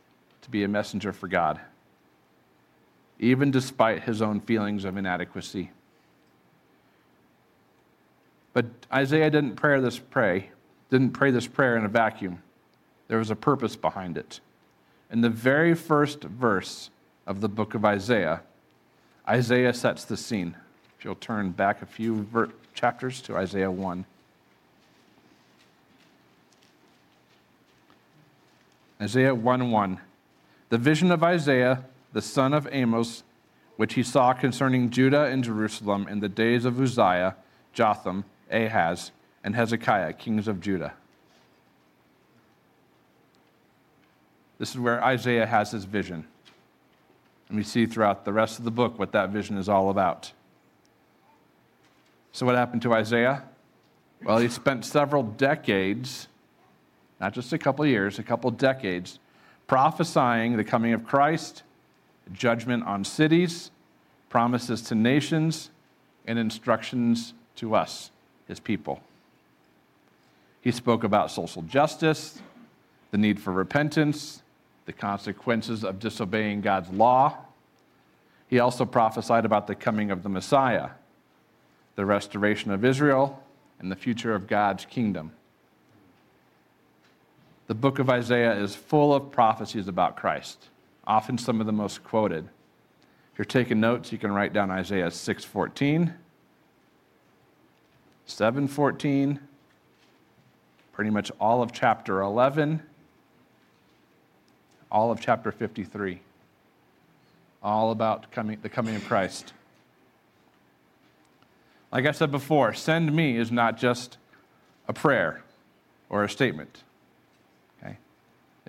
to 0.43 0.50
be 0.50 0.62
a 0.62 0.69
messenger 0.69 1.12
for 1.12 1.26
God, 1.26 1.61
even 3.19 3.50
despite 3.50 4.02
his 4.02 4.21
own 4.21 4.40
feelings 4.40 4.85
of 4.85 4.97
inadequacy. 4.97 5.71
But 8.52 8.67
Isaiah 8.93 9.31
didn't 9.31 9.57
pray 9.57 9.81
this 9.81 9.99
pray, 9.99 10.50
didn't 10.90 11.12
pray 11.12 11.31
this 11.31 11.47
prayer 11.47 11.76
in 11.76 11.85
a 11.85 11.88
vacuum. 11.88 12.43
There 13.07 13.19
was 13.19 13.31
a 13.31 13.37
purpose 13.37 13.76
behind 13.76 14.19
it. 14.19 14.40
In 15.11 15.23
the 15.23 15.31
very 15.31 15.75
first 15.75 16.25
verse 16.25 16.90
of 17.26 17.40
the 17.40 17.49
book 17.49 17.75
of 17.75 17.85
Isaiah, 17.85 18.43
Isaiah 19.26 19.73
sets 19.73 20.05
the 20.05 20.17
scene. 20.17 20.57
If 20.99 21.05
you'll 21.05 21.14
turn 21.14 21.50
back 21.50 21.81
a 21.81 21.87
few 21.87 22.23
ver- 22.25 22.50
chapters 22.75 23.23
to 23.23 23.37
Isaiah 23.37 23.71
1. 23.71 24.05
Isaiah 29.00 29.35
1 29.35 29.71
1. 29.71 30.00
The 30.71 30.78
vision 30.78 31.11
of 31.11 31.23
Isaiah, 31.23 31.85
the 32.12 32.23
son 32.23 32.52
of 32.52 32.69
Amos, 32.73 33.23
which 33.76 33.95
he 33.95 34.02
saw 34.02 34.33
concerning 34.33 34.90
Judah 34.90 35.26
and 35.26 35.45
Jerusalem 35.45 36.07
in 36.09 36.21
the 36.21 36.28
days 36.28 36.64
of 36.64 36.81
Uzziah, 36.81 37.37
Jotham, 37.73 38.25
Ahaz, 38.50 39.12
and 39.45 39.55
Hezekiah, 39.55 40.14
kings 40.14 40.49
of 40.49 40.61
Judah. 40.61 40.95
This 44.59 44.71
is 44.71 44.78
where 44.78 45.02
Isaiah 45.02 45.47
has 45.47 45.71
his 45.71 45.85
vision. 45.85 46.26
And 47.49 47.57
we 47.57 47.62
see 47.62 47.87
throughout 47.87 48.25
the 48.25 48.33
rest 48.33 48.59
of 48.59 48.64
the 48.64 48.71
book 48.71 48.99
what 48.99 49.12
that 49.12 49.31
vision 49.31 49.57
is 49.57 49.69
all 49.69 49.90
about. 49.90 50.33
So, 52.33 52.45
what 52.45 52.57
happened 52.57 52.83
to 52.83 52.93
Isaiah? 52.93 53.45
Well, 54.23 54.38
he 54.38 54.49
spent 54.49 54.85
several 54.85 55.23
decades 55.23 56.26
not 57.21 57.33
just 57.33 57.53
a 57.53 57.59
couple 57.59 57.85
years, 57.85 58.19
a 58.19 58.23
couple 58.23 58.51
decades, 58.51 59.19
prophesying 59.67 60.57
the 60.57 60.65
coming 60.65 60.93
of 60.93 61.05
Christ, 61.05 61.63
judgment 62.33 62.85
on 62.85 63.05
cities, 63.05 63.71
promises 64.29 64.83
to 64.83 64.95
nations, 64.95 65.71
and 66.27 66.39
instructions 66.39 67.35
to 67.57 67.75
us, 67.75 68.11
his 68.47 68.61
people. 68.61 69.01
He 70.61 70.71
spoke 70.71 71.05
about 71.05 71.31
social 71.31 71.63
justice, 71.63 72.41
the 73.11 73.19
need 73.19 73.41
for 73.41 73.53
repentance, 73.53 74.43
the 74.85 74.93
consequences 74.93 75.85
of 75.85 75.99
disobeying 75.99 76.61
God's 76.61 76.91
law. 76.91 77.37
He 78.49 78.59
also 78.59 78.85
prophesied 78.85 79.45
about 79.45 79.67
the 79.67 79.75
coming 79.75 80.11
of 80.11 80.23
the 80.23 80.29
Messiah, 80.29 80.91
the 81.97 82.07
restoration 82.07 82.71
of 82.71 82.85
Israel, 82.85 83.43
and 83.79 83.91
the 83.91 83.97
future 83.97 84.35
of 84.35 84.47
God's 84.47 84.85
kingdom 84.85 85.33
the 87.69 87.75
book 87.75 87.99
of 87.99 88.11
Isaiah 88.11 88.59
is 88.59 88.75
full 88.75 89.15
of 89.15 89.31
prophecies 89.31 89.89
about 89.89 90.17
Christ, 90.17 90.69
often 91.07 91.39
some 91.39 91.61
of 91.61 91.67
the 91.67 91.73
most 91.73 92.03
quoted. 92.03 92.49
If 93.33 93.39
you're 93.39 93.45
taking 93.45 93.79
notes, 93.79 94.11
you 94.11 94.19
can 94.19 94.33
write 94.33 94.53
down 94.53 94.71
Isaiah 94.71 95.11
6:14, 95.11 96.15
7:14, 98.27 99.39
pretty 100.93 101.11
much 101.11 101.31
all 101.39 101.63
of 101.63 101.71
chapter 101.71 102.23
11, 102.23 102.83
all 104.91 105.13
of 105.13 105.21
chapter 105.21 105.53
53. 105.53 106.23
All 107.63 107.91
about 107.91 108.31
coming, 108.31 108.59
the 108.63 108.69
coming 108.69 108.95
of 108.95 109.05
Christ. 109.05 109.53
Like 111.93 112.07
I 112.07 112.13
said 112.13 112.31
before, 112.31 112.73
send 112.73 113.15
me 113.15 113.37
is 113.37 113.51
not 113.51 113.77
just 113.77 114.17
a 114.87 114.93
prayer 114.93 115.43
or 116.09 116.25
a 116.25 116.29
statement. 116.29 116.85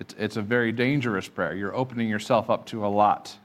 It's, 0.00 0.14
it's 0.18 0.36
a 0.38 0.42
very 0.42 0.72
dangerous 0.72 1.28
prayer. 1.28 1.54
You're 1.54 1.76
opening 1.76 2.08
yourself 2.08 2.48
up 2.48 2.64
to 2.66 2.86
a 2.86 2.88
lot. 2.88 3.36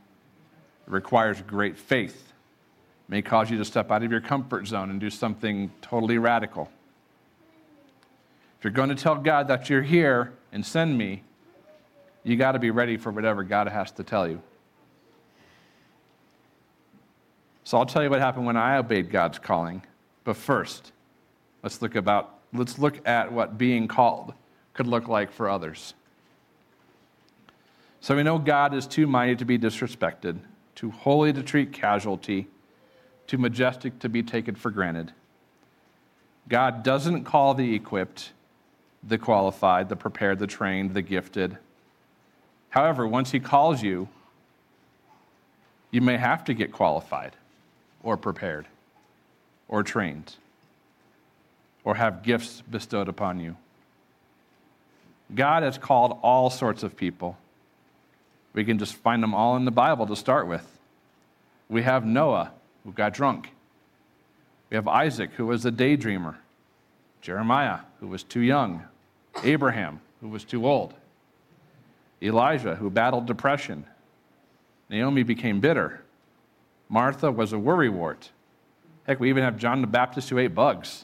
It 0.88 0.92
requires 0.92 1.42
great 1.42 1.78
faith. 1.78 2.16
It 2.16 3.10
may 3.10 3.22
cause 3.22 3.52
you 3.52 3.58
to 3.58 3.66
step 3.66 3.92
out 3.92 4.04
of 4.04 4.10
your 4.10 4.22
comfort 4.22 4.66
zone 4.66 4.90
and 4.90 5.00
do 5.00 5.10
something 5.10 5.70
totally 5.82 6.18
radical. 6.18 6.72
If 8.58 8.64
you're 8.64 8.72
going 8.72 8.88
to 8.88 8.96
tell 8.96 9.16
God 9.16 9.50
that 9.50 9.70
you're 9.70 9.82
here 9.82 10.32
and 10.54 10.66
send 10.66 10.98
me, 10.98 11.24
you 12.24 12.38
got 12.38 12.54
to 12.54 12.60
be 12.60 12.72
ready 12.72 12.96
for 12.96 13.12
whatever 13.12 13.44
God 13.44 13.68
has 13.68 13.92
to 13.92 14.04
tell 14.04 14.28
you. 14.28 14.42
So 17.66 17.78
I'll 17.78 17.86
tell 17.86 18.02
you 18.02 18.10
what 18.10 18.22
happened 18.22 18.46
when 18.46 18.58
I 18.58 18.78
obeyed 18.78 19.12
God's 19.12 19.40
calling. 19.40 19.84
But 20.24 20.38
first, 20.38 20.94
let's 21.64 21.82
look 21.82 21.96
about 21.96 22.32
let's 22.54 22.80
look 22.80 23.06
at 23.06 23.32
what 23.32 23.58
being 23.58 23.88
called 23.88 24.34
could 24.74 24.88
look 24.88 25.08
like 25.10 25.32
for 25.32 25.50
others. 25.50 25.94
So 28.06 28.16
we 28.16 28.22
know 28.22 28.38
God 28.38 28.76
is 28.76 28.86
too 28.86 29.08
mighty 29.08 29.36
to 29.38 29.46
be 29.46 29.58
disrespected, 29.58 30.38
too 30.76 30.92
holy 30.92 31.34
to 31.34 31.42
treat 31.42 31.74
casualty, 31.74 32.46
too 33.26 33.40
majestic 33.40 33.98
to 33.98 34.10
be 34.10 34.22
taken 34.22 34.54
for 34.54 34.70
granted. 34.70 35.12
God 36.48 36.84
doesn't 36.84 37.24
call 37.24 37.56
the 37.56 37.74
equipped, 37.74 38.32
the 39.02 39.18
qualified, 39.18 39.90
the 39.90 39.96
prepared, 39.96 40.38
the 40.38 40.46
trained, 40.46 40.94
the 40.94 41.02
gifted. 41.02 41.58
However, 42.70 43.08
once 43.08 43.32
He 43.32 43.40
calls 43.40 43.82
you, 43.82 44.08
you 45.90 46.00
may 46.00 46.18
have 46.18 46.44
to 46.44 46.54
get 46.54 46.72
qualified 46.72 47.36
or 48.04 48.18
prepared 48.18 48.68
or 49.68 49.82
trained 49.82 50.36
or 51.84 51.96
have 51.96 52.22
gifts 52.22 52.62
bestowed 52.70 53.08
upon 53.08 53.40
you. 53.40 53.58
God 55.34 55.64
has 55.64 55.80
called 55.80 56.20
all 56.22 56.52
sorts 56.52 56.84
of 56.84 56.96
people. 56.96 57.40
We 58.56 58.64
can 58.64 58.80
just 58.80 58.96
find 58.96 59.22
them 59.22 59.36
all 59.36 59.58
in 59.58 59.66
the 59.66 59.72
Bible 59.72 60.08
to 60.08 60.16
start 60.16 60.48
with. 60.48 60.66
We 61.70 61.84
have 61.84 62.06
Noah, 62.06 62.54
who 62.86 62.94
got 62.94 63.14
drunk. 63.14 63.52
We 64.70 64.76
have 64.76 64.88
Isaac, 64.88 65.32
who 65.34 65.46
was 65.46 65.66
a 65.66 65.72
daydreamer. 65.72 66.36
Jeremiah, 67.22 67.80
who 68.00 68.08
was 68.08 68.24
too 68.24 68.40
young. 68.40 68.86
Abraham, 69.44 70.00
who 70.22 70.30
was 70.30 70.46
too 70.46 70.66
old. 70.66 70.94
Elijah, 72.22 72.76
who 72.76 72.90
battled 72.90 73.26
depression. 73.26 73.86
Naomi 74.90 75.24
became 75.24 75.60
bitter. 75.60 76.02
Martha 76.88 77.30
was 77.30 77.52
a 77.52 77.58
worrywart. 77.58 78.30
Heck, 79.06 79.20
we 79.20 79.30
even 79.30 79.44
have 79.44 79.58
John 79.58 79.82
the 79.82 79.88
Baptist 79.88 80.30
who 80.30 80.38
ate 80.38 80.56
bugs. 80.56 81.04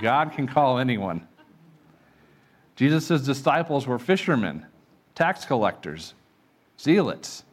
God 0.00 0.32
can 0.32 0.46
call 0.46 0.78
anyone. 0.78 1.28
Jesus' 2.76 3.22
disciples 3.22 3.86
were 3.86 3.98
fishermen 3.98 4.64
tax 5.14 5.44
collectors, 5.44 6.14
zealots. 6.78 7.44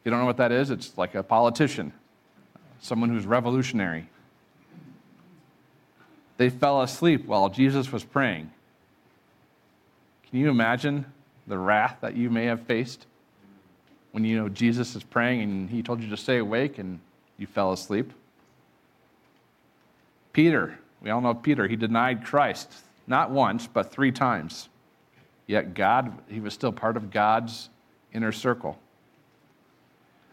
If 0.00 0.06
You 0.06 0.10
don't 0.10 0.20
know 0.20 0.26
what 0.26 0.38
that 0.38 0.52
is? 0.52 0.70
It's 0.70 0.96
like 0.98 1.14
a 1.14 1.22
politician, 1.22 1.92
someone 2.80 3.10
who's 3.10 3.26
revolutionary. 3.26 4.08
They 6.38 6.50
fell 6.50 6.82
asleep 6.82 7.26
while 7.26 7.48
Jesus 7.48 7.92
was 7.92 8.02
praying. 8.02 8.50
Can 10.28 10.40
you 10.40 10.48
imagine 10.48 11.04
the 11.46 11.58
wrath 11.58 11.98
that 12.00 12.16
you 12.16 12.30
may 12.30 12.46
have 12.46 12.62
faced 12.62 13.06
when 14.10 14.24
you 14.24 14.36
know 14.36 14.48
Jesus 14.48 14.96
is 14.96 15.04
praying 15.04 15.42
and 15.42 15.70
he 15.70 15.82
told 15.82 16.02
you 16.02 16.10
to 16.10 16.16
stay 16.16 16.38
awake 16.38 16.78
and 16.78 16.98
you 17.38 17.46
fell 17.46 17.72
asleep? 17.72 18.12
Peter, 20.32 20.78
we 21.02 21.10
all 21.10 21.20
know 21.20 21.34
Peter, 21.34 21.68
he 21.68 21.76
denied 21.76 22.24
Christ 22.24 22.72
not 23.06 23.30
once, 23.30 23.66
but 23.66 23.92
three 23.92 24.12
times. 24.12 24.68
Yet 25.46 25.74
God, 25.74 26.18
he 26.28 26.40
was 26.40 26.54
still 26.54 26.72
part 26.72 26.96
of 26.96 27.10
God's 27.10 27.68
inner 28.12 28.32
circle. 28.32 28.78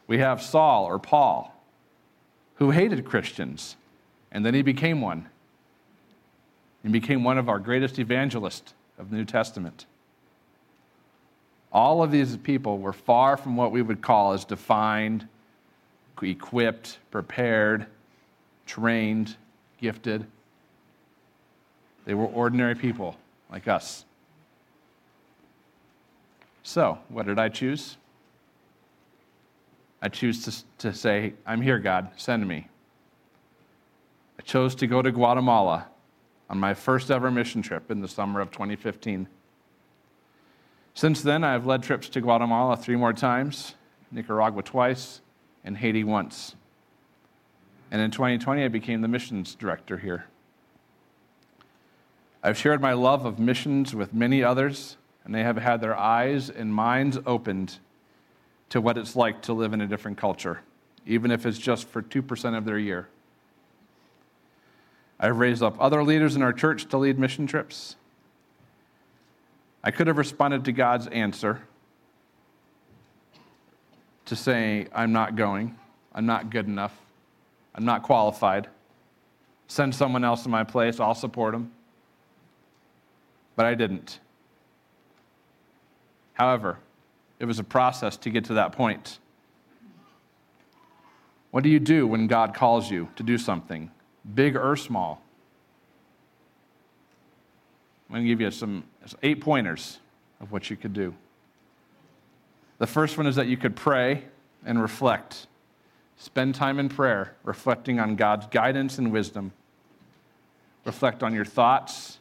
We 0.08 0.20
have 0.20 0.42
Saul 0.42 0.86
or 0.86 1.00
Paul, 1.00 1.54
who 2.56 2.72
hated 2.72 3.06
Christians, 3.06 3.76
and 4.32 4.46
then 4.46 4.54
he 4.54 4.62
became 4.62 5.02
one. 5.02 5.28
He 6.84 6.90
became 6.90 7.24
one 7.24 7.38
of 7.38 7.50
our 7.50 7.60
greatest 7.60 8.00
evangelists 8.00 8.74
of 8.98 9.10
the 9.10 9.18
New 9.18 9.26
Testament. 9.26 9.86
All 11.72 12.02
of 12.02 12.12
these 12.12 12.38
people 12.38 12.80
were 12.80 12.94
far 12.94 13.38
from 13.38 13.56
what 13.56 13.72
we 13.72 13.82
would 13.82 14.02
call 14.02 14.34
as 14.34 14.46
defined, 14.46 15.28
equipped, 16.22 16.98
prepared, 17.12 17.86
trained, 18.66 19.36
gifted. 19.80 20.26
They 22.06 22.14
were 22.14 22.26
ordinary 22.26 22.76
people 22.76 23.18
like 23.52 23.68
us. 23.68 24.06
So, 26.70 27.00
what 27.08 27.26
did 27.26 27.40
I 27.40 27.50
choose? 27.50 27.98
I 30.04 30.08
choose 30.08 30.44
to, 30.46 30.88
to 30.90 30.94
say, 30.94 31.34
I'm 31.44 31.64
here, 31.64 31.80
God, 31.80 32.12
send 32.16 32.48
me. 32.48 32.68
I 34.38 34.44
chose 34.44 34.76
to 34.76 34.86
go 34.86 35.02
to 35.02 35.12
Guatemala 35.12 35.88
on 36.48 36.60
my 36.60 36.76
first 36.76 37.10
ever 37.10 37.32
mission 37.32 37.64
trip 37.64 37.90
in 37.90 38.02
the 38.02 38.08
summer 38.08 38.40
of 38.40 38.52
2015. 38.52 39.28
Since 40.94 41.24
then, 41.24 41.44
I 41.44 41.54
have 41.54 41.66
led 41.66 41.82
trips 41.82 42.08
to 42.10 42.22
Guatemala 42.22 42.78
three 42.78 42.96
more 42.96 43.14
times, 43.14 43.74
Nicaragua 44.12 44.62
twice, 44.62 45.22
and 45.64 45.76
Haiti 45.76 46.04
once. 46.04 46.56
And 47.90 48.00
in 48.00 48.12
2020, 48.12 48.64
I 48.64 48.68
became 48.68 49.02
the 49.02 49.08
missions 49.08 49.56
director 49.56 49.98
here. 49.98 50.26
I've 52.44 52.60
shared 52.60 52.80
my 52.80 52.94
love 52.94 53.26
of 53.26 53.40
missions 53.40 53.96
with 53.96 54.14
many 54.14 54.44
others 54.44 54.98
and 55.26 55.34
they 55.34 55.44
have 55.44 55.58
had 55.58 55.82
their 55.82 55.98
eyes 55.98 56.50
and 56.50 56.74
minds 56.74 57.18
opened 57.26 57.78
to 58.70 58.82
what 58.82 58.98
it's 58.98 59.16
like 59.16 59.42
to 59.44 59.54
live 59.54 59.74
in 59.74 59.82
a 59.82 59.88
different 59.88 60.18
culture, 60.18 60.62
even 61.06 61.32
if 61.32 61.46
it's 61.46 61.58
just 61.58 61.88
for 61.88 62.02
2% 62.02 62.58
of 62.58 62.66
their 62.66 62.78
year. 62.78 63.08
I've 65.20 65.38
raised 65.38 65.62
up 65.62 65.76
other 65.80 66.04
leaders 66.04 66.36
in 66.36 66.42
our 66.42 66.54
church 66.54 66.88
to 66.90 66.98
lead 66.98 67.20
mission 67.20 67.46
trips. 67.46 67.96
I 69.84 69.92
could 69.92 70.08
have 70.08 70.18
responded 70.18 70.66
to 70.66 70.72
God's 70.72 71.08
answer 71.08 71.62
to 74.26 74.36
say, 74.36 74.88
I'm 74.94 75.12
not 75.12 75.36
going, 75.36 75.76
I'm 76.14 76.26
not 76.26 76.50
good 76.50 76.68
enough, 76.68 76.96
I'm 77.76 77.86
not 77.86 78.04
qualified. 78.04 78.68
Send 79.68 79.94
someone 79.94 80.24
else 80.24 80.46
in 80.46 80.52
my 80.52 80.64
place, 80.64 81.00
I'll 81.00 81.16
support 81.16 81.54
them. 81.54 81.72
But 83.56 83.66
I 83.66 83.76
didn't. 83.76 84.20
However, 86.40 86.80
it 87.38 87.46
was 87.46 87.60
a 87.60 87.64
process 87.64 88.16
to 88.18 88.30
get 88.30 88.46
to 88.46 88.54
that 88.54 88.72
point. 88.72 89.20
What 91.52 91.64
do 91.64 91.70
you 91.70 91.80
do 91.80 92.08
when 92.08 92.28
God 92.28 92.54
calls 92.54 92.90
you 92.90 93.10
to 93.18 93.24
do 93.24 93.38
something, 93.38 93.92
big 94.34 94.56
or 94.56 94.78
small? 94.78 95.22
I'm 98.08 98.16
going 98.16 98.26
to 98.26 98.30
give 98.30 98.40
you 98.40 98.50
some 98.52 98.86
eight 99.22 99.42
pointers 99.42 100.00
of 100.40 100.52
what 100.54 100.70
you 100.70 100.78
could 100.78 100.94
do. 100.94 101.14
The 102.78 102.88
first 102.88 103.18
one 103.18 103.28
is 103.28 103.36
that 103.36 103.48
you 103.48 103.58
could 103.58 103.76
pray 103.76 104.24
and 104.66 104.82
reflect. 104.82 105.48
Spend 106.16 106.56
time 106.56 106.80
in 106.80 106.88
prayer, 106.88 107.36
reflecting 107.44 108.00
on 108.00 108.16
God's 108.16 108.46
guidance 108.48 108.98
and 108.98 109.12
wisdom. 109.12 109.52
Reflect 110.86 111.22
on 111.22 111.34
your 111.34 111.46
thoughts, 111.46 112.20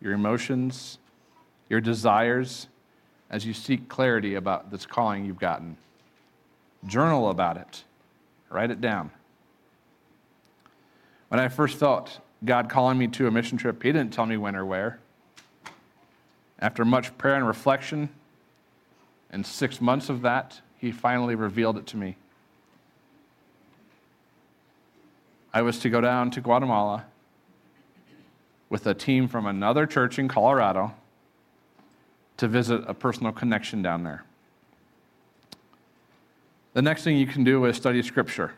your 0.00 0.12
emotions, 0.12 0.98
your 1.68 1.80
desires, 1.80 2.68
as 3.32 3.46
you 3.46 3.54
seek 3.54 3.88
clarity 3.88 4.34
about 4.34 4.70
this 4.70 4.84
calling 4.84 5.24
you've 5.24 5.40
gotten. 5.40 5.76
Journal 6.86 7.30
about 7.30 7.56
it, 7.56 7.82
write 8.50 8.70
it 8.70 8.80
down. 8.80 9.10
When 11.28 11.40
I 11.40 11.48
first 11.48 11.78
felt 11.78 12.20
God 12.44 12.68
calling 12.68 12.98
me 12.98 13.08
to 13.08 13.26
a 13.26 13.30
mission 13.30 13.56
trip, 13.56 13.82
He 13.82 13.90
didn't 13.90 14.12
tell 14.12 14.26
me 14.26 14.36
when 14.36 14.54
or 14.54 14.66
where. 14.66 15.00
After 16.58 16.84
much 16.84 17.16
prayer 17.16 17.36
and 17.36 17.46
reflection, 17.46 18.10
and 19.30 19.46
six 19.46 19.80
months 19.80 20.10
of 20.10 20.20
that, 20.22 20.60
He 20.76 20.92
finally 20.92 21.34
revealed 21.34 21.78
it 21.78 21.86
to 21.88 21.96
me. 21.96 22.16
I 25.54 25.62
was 25.62 25.78
to 25.80 25.90
go 25.90 26.00
down 26.00 26.30
to 26.32 26.40
Guatemala 26.40 27.06
with 28.68 28.86
a 28.86 28.94
team 28.94 29.28
from 29.28 29.46
another 29.46 29.86
church 29.86 30.18
in 30.18 30.28
Colorado 30.28 30.94
to 32.42 32.48
visit 32.48 32.82
a 32.88 32.92
personal 32.92 33.30
connection 33.30 33.82
down 33.82 34.02
there. 34.02 34.24
The 36.72 36.82
next 36.82 37.04
thing 37.04 37.16
you 37.16 37.26
can 37.28 37.44
do 37.44 37.64
is 37.66 37.76
study 37.76 38.02
Scripture. 38.02 38.54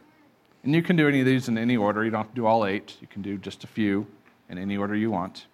And 0.63 0.75
you 0.75 0.83
can 0.83 0.97
do 0.97 1.07
any 1.07 1.21
of 1.21 1.27
these 1.27 1.49
in 1.49 1.59
any 1.59 1.77
order. 1.77 2.03
You 2.03 2.11
don't 2.11 2.23
have 2.23 2.31
to 2.31 2.35
do 2.35 2.47
all 2.47 2.65
eight, 2.65 2.97
you 3.03 3.07
can 3.07 3.21
do 3.21 3.37
just 3.37 3.63
a 3.63 3.67
few 3.67 4.07
in 4.49 4.57
any 4.57 4.79
order 4.79 4.97
you 4.97 5.11
want. 5.11 5.45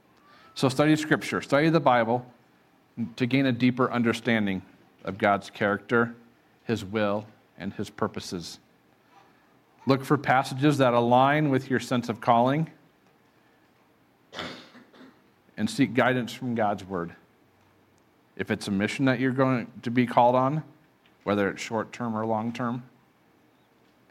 So, 0.54 0.68
study 0.68 0.94
Scripture, 0.94 1.42
study 1.42 1.70
the 1.70 1.80
Bible 1.80 2.24
to 3.16 3.26
gain 3.26 3.46
a 3.46 3.52
deeper 3.52 3.90
understanding 3.90 4.62
of 5.02 5.18
God's 5.18 5.50
character, 5.50 6.14
His 6.62 6.84
will, 6.84 7.26
and 7.58 7.72
His 7.72 7.90
purposes. 7.90 8.60
Look 9.86 10.04
for 10.04 10.16
passages 10.16 10.78
that 10.78 10.94
align 10.94 11.50
with 11.50 11.68
your 11.68 11.80
sense 11.80 12.08
of 12.08 12.20
calling 12.20 12.70
and 15.56 15.68
seek 15.68 15.94
guidance 15.94 16.32
from 16.32 16.54
God's 16.54 16.84
Word. 16.84 17.16
If 18.40 18.50
it's 18.50 18.68
a 18.68 18.70
mission 18.70 19.04
that 19.04 19.20
you're 19.20 19.32
going 19.32 19.66
to 19.82 19.90
be 19.90 20.06
called 20.06 20.34
on, 20.34 20.62
whether 21.24 21.50
it's 21.50 21.60
short 21.60 21.92
term 21.92 22.16
or 22.16 22.24
long 22.24 22.54
term, 22.54 22.82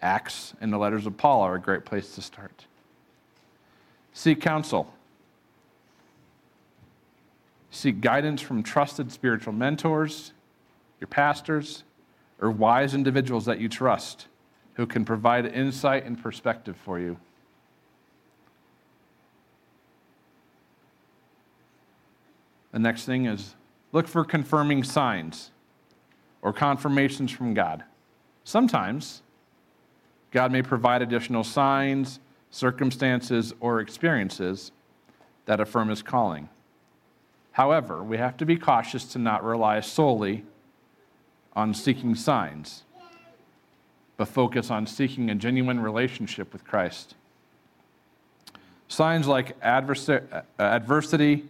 Acts 0.03 0.53
and 0.61 0.71
the 0.71 0.77
letters 0.77 1.07
of 1.07 1.17
Paul 1.17 1.41
are 1.41 1.55
a 1.55 1.59
great 1.59 1.83
place 1.83 2.13
to 2.13 2.21
start. 2.21 2.67
Seek 4.13 4.39
counsel. 4.39 4.93
Seek 7.71 8.01
guidance 8.01 8.39
from 8.39 8.61
trusted 8.61 9.11
spiritual 9.11 9.51
mentors, 9.51 10.31
your 11.01 11.07
pastors, 11.07 11.83
or 12.39 12.51
wise 12.51 12.93
individuals 12.93 13.45
that 13.45 13.59
you 13.59 13.67
trust 13.67 14.27
who 14.75 14.85
can 14.85 15.05
provide 15.05 15.47
insight 15.47 16.05
and 16.05 16.21
perspective 16.21 16.77
for 16.85 16.99
you. 16.99 17.17
The 22.71 22.79
next 22.79 23.05
thing 23.05 23.25
is 23.25 23.55
Look 23.91 24.07
for 24.07 24.23
confirming 24.23 24.83
signs 24.83 25.51
or 26.41 26.53
confirmations 26.53 27.31
from 27.31 27.53
God. 27.53 27.83
Sometimes 28.43 29.21
God 30.31 30.51
may 30.51 30.61
provide 30.61 31.01
additional 31.01 31.43
signs, 31.43 32.19
circumstances, 32.51 33.53
or 33.59 33.79
experiences 33.79 34.71
that 35.45 35.59
affirm 35.59 35.89
his 35.89 36.01
calling. 36.03 36.49
However, 37.53 38.03
we 38.03 38.17
have 38.17 38.37
to 38.37 38.45
be 38.45 38.55
cautious 38.55 39.05
to 39.05 39.19
not 39.19 39.43
rely 39.43 39.79
solely 39.79 40.45
on 41.53 41.73
seeking 41.73 42.15
signs, 42.15 42.83
but 44.17 44.27
focus 44.27 44.69
on 44.69 44.85
seeking 44.85 45.29
a 45.29 45.35
genuine 45.35 45.79
relationship 45.79 46.53
with 46.53 46.63
Christ. 46.63 47.15
Signs 48.87 49.27
like 49.27 49.57
uh, 49.63 49.95
adversity, 50.59 51.45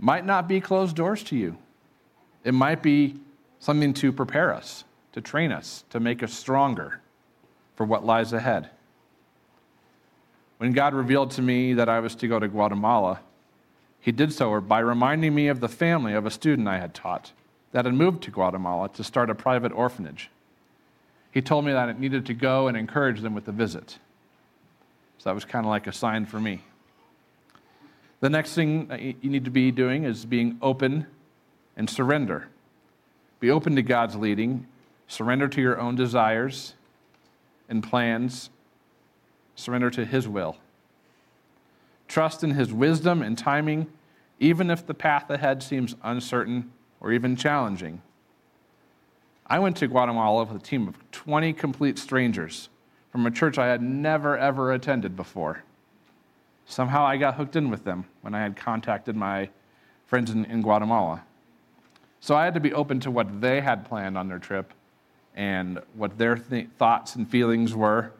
might 0.00 0.24
not 0.24 0.48
be 0.48 0.60
closed 0.60 0.96
doors 0.96 1.22
to 1.24 1.36
you. 1.36 1.56
It 2.42 2.54
might 2.54 2.82
be 2.82 3.16
something 3.58 3.92
to 3.94 4.12
prepare 4.12 4.52
us, 4.52 4.84
to 5.12 5.20
train 5.20 5.52
us, 5.52 5.84
to 5.90 6.00
make 6.00 6.22
us 6.22 6.32
stronger 6.32 7.00
for 7.76 7.84
what 7.84 8.04
lies 8.04 8.32
ahead. 8.32 8.70
When 10.56 10.72
God 10.72 10.94
revealed 10.94 11.30
to 11.32 11.42
me 11.42 11.74
that 11.74 11.88
I 11.88 12.00
was 12.00 12.14
to 12.16 12.28
go 12.28 12.38
to 12.38 12.48
Guatemala, 12.48 13.20
He 14.00 14.12
did 14.12 14.32
so 14.32 14.60
by 14.60 14.78
reminding 14.80 15.34
me 15.34 15.48
of 15.48 15.60
the 15.60 15.68
family 15.68 16.14
of 16.14 16.24
a 16.24 16.30
student 16.30 16.66
I 16.66 16.78
had 16.78 16.94
taught 16.94 17.32
that 17.72 17.84
had 17.84 17.94
moved 17.94 18.22
to 18.24 18.30
Guatemala 18.30 18.88
to 18.90 19.04
start 19.04 19.30
a 19.30 19.34
private 19.34 19.72
orphanage. 19.72 20.30
He 21.30 21.42
told 21.42 21.64
me 21.64 21.72
that 21.72 21.88
I 21.88 21.92
needed 21.92 22.26
to 22.26 22.34
go 22.34 22.68
and 22.68 22.76
encourage 22.76 23.20
them 23.20 23.34
with 23.34 23.44
the 23.44 23.52
visit. 23.52 23.98
So 25.18 25.28
that 25.28 25.34
was 25.34 25.44
kind 25.44 25.66
of 25.66 25.70
like 25.70 25.86
a 25.86 25.92
sign 25.92 26.26
for 26.26 26.40
me. 26.40 26.62
The 28.20 28.30
next 28.30 28.54
thing 28.54 29.16
you 29.22 29.30
need 29.30 29.46
to 29.46 29.50
be 29.50 29.70
doing 29.70 30.04
is 30.04 30.26
being 30.26 30.58
open 30.60 31.06
and 31.76 31.88
surrender. 31.88 32.48
Be 33.40 33.50
open 33.50 33.74
to 33.76 33.82
God's 33.82 34.14
leading, 34.14 34.66
surrender 35.08 35.48
to 35.48 35.60
your 35.62 35.80
own 35.80 35.96
desires 35.96 36.74
and 37.68 37.82
plans, 37.82 38.50
surrender 39.54 39.90
to 39.90 40.04
His 40.04 40.28
will. 40.28 40.58
Trust 42.08 42.44
in 42.44 42.50
His 42.50 42.72
wisdom 42.72 43.22
and 43.22 43.38
timing, 43.38 43.86
even 44.38 44.70
if 44.70 44.86
the 44.86 44.94
path 44.94 45.30
ahead 45.30 45.62
seems 45.62 45.96
uncertain 46.02 46.72
or 47.00 47.12
even 47.12 47.36
challenging. 47.36 48.02
I 49.46 49.58
went 49.58 49.78
to 49.78 49.88
Guatemala 49.88 50.44
with 50.44 50.62
a 50.62 50.64
team 50.64 50.86
of 50.86 51.10
20 51.10 51.54
complete 51.54 51.98
strangers 51.98 52.68
from 53.10 53.24
a 53.24 53.30
church 53.30 53.56
I 53.56 53.68
had 53.68 53.82
never, 53.82 54.36
ever 54.36 54.72
attended 54.72 55.16
before. 55.16 55.64
Somehow 56.66 57.04
I 57.04 57.16
got 57.16 57.34
hooked 57.34 57.56
in 57.56 57.70
with 57.70 57.84
them 57.84 58.04
when 58.22 58.34
I 58.34 58.40
had 58.40 58.56
contacted 58.56 59.16
my 59.16 59.50
friends 60.06 60.30
in, 60.30 60.44
in 60.44 60.62
Guatemala. 60.62 61.22
So 62.20 62.34
I 62.36 62.44
had 62.44 62.54
to 62.54 62.60
be 62.60 62.72
open 62.72 63.00
to 63.00 63.10
what 63.10 63.40
they 63.40 63.60
had 63.60 63.84
planned 63.84 64.18
on 64.18 64.28
their 64.28 64.38
trip 64.38 64.72
and 65.34 65.80
what 65.94 66.18
their 66.18 66.36
th- 66.36 66.68
thoughts 66.78 67.14
and 67.14 67.28
feelings 67.28 67.74
were. 67.74 68.12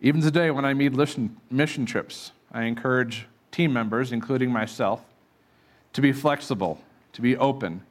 Even 0.00 0.20
today, 0.20 0.50
when 0.50 0.64
I 0.64 0.74
meet 0.74 0.92
mission, 0.92 1.36
mission 1.50 1.86
trips, 1.86 2.32
I 2.52 2.64
encourage 2.64 3.26
team 3.50 3.72
members, 3.72 4.12
including 4.12 4.50
myself, 4.50 5.02
to 5.92 6.00
be 6.00 6.12
flexible, 6.12 6.80
to 7.12 7.22
be 7.22 7.36
open, 7.36 7.82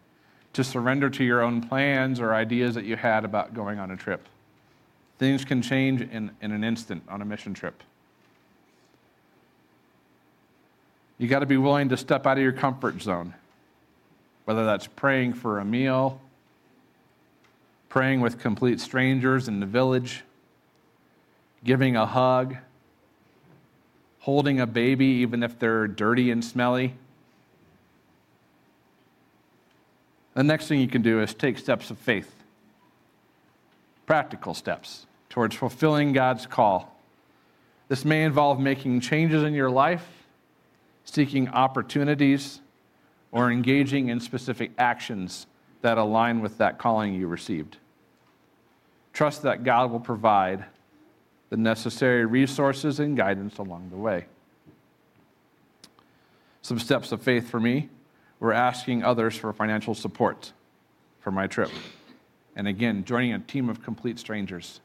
to 0.54 0.64
surrender 0.64 1.10
to 1.10 1.24
your 1.24 1.42
own 1.42 1.68
plans 1.68 2.20
or 2.20 2.34
ideas 2.34 2.76
that 2.76 2.86
you 2.86 2.96
had 2.96 3.26
about 3.26 3.54
going 3.54 3.80
on 3.80 3.92
a 3.92 3.98
trip. 3.98 4.28
Things 5.18 5.44
can 5.44 5.62
change 5.62 6.02
in, 6.02 6.32
in 6.42 6.52
an 6.52 6.64
instant 6.64 7.04
on 7.10 7.22
a 7.22 7.26
mission 7.26 7.54
trip. 7.54 7.82
You 11.18 11.28
got 11.28 11.40
to 11.40 11.46
be 11.46 11.58
willing 11.58 11.90
to 11.90 11.98
step 11.98 12.26
out 12.28 12.38
of 12.38 12.44
your 12.44 12.52
comfort 12.52 13.02
zone, 13.02 13.34
whether 14.44 14.66
that's 14.66 14.88
praying 14.88 15.34
for 15.34 15.60
a 15.60 15.66
meal, 15.66 16.20
praying 17.88 18.20
with 18.20 18.40
complete 18.40 18.82
strangers 18.82 19.48
in 19.48 19.62
the 19.62 19.66
village, 19.66 20.24
giving 21.64 21.96
a 21.96 22.06
hug, 22.06 22.58
holding 24.20 24.60
a 24.60 24.68
baby, 24.68 25.06
even 25.06 25.44
if 25.44 25.58
they're 25.58 25.88
dirty 25.88 26.32
and 26.32 26.44
smelly. 26.44 26.96
The 30.34 30.44
next 30.44 30.68
thing 30.68 30.82
you 30.82 30.90
can 30.90 31.02
do 31.02 31.22
is 31.22 31.34
take 31.34 31.58
steps 31.58 31.90
of 31.90 31.98
faith, 31.98 32.30
practical 34.06 34.54
steps 34.54 35.06
towards 35.30 35.56
fulfilling 35.56 36.12
God's 36.12 36.46
call. 36.46 36.94
This 37.88 38.04
may 38.04 38.24
involve 38.24 38.60
making 38.60 39.00
changes 39.00 39.44
in 39.44 39.54
your 39.54 39.70
life, 39.70 40.15
seeking 41.06 41.48
opportunities, 41.50 42.62
or 43.32 43.52
engaging 43.52 44.10
in 44.10 44.20
specific 44.20 44.72
actions 44.78 45.48
that 45.82 45.98
align 45.98 46.42
with 46.42 46.58
that 46.58 46.78
calling 46.78 47.14
you 47.14 47.28
received. 47.28 47.78
Trust 49.14 49.44
that 49.44 49.64
God 49.64 49.92
will 49.92 50.00
provide 50.00 50.66
the 51.50 51.58
necessary 51.58 52.26
resources 52.26 53.00
and 53.00 53.16
guidance 53.16 53.58
along 53.58 53.90
the 53.90 53.98
way. 53.98 54.26
Some 56.62 56.80
steps 56.80 57.12
of 57.12 57.22
faith 57.22 57.50
for 57.50 57.60
me 57.60 57.90
we're 58.40 58.52
asking 58.52 59.04
others 59.04 59.36
for 59.36 59.52
financial 59.54 59.96
support 59.96 60.52
for 61.20 61.32
my 61.32 61.48
trip. 61.48 61.72
And 62.56 62.68
again, 62.68 63.04
joining 63.04 63.34
a 63.34 63.40
team 63.40 63.70
of 63.70 63.82
complete 63.82 64.20
strangers. 64.20 64.82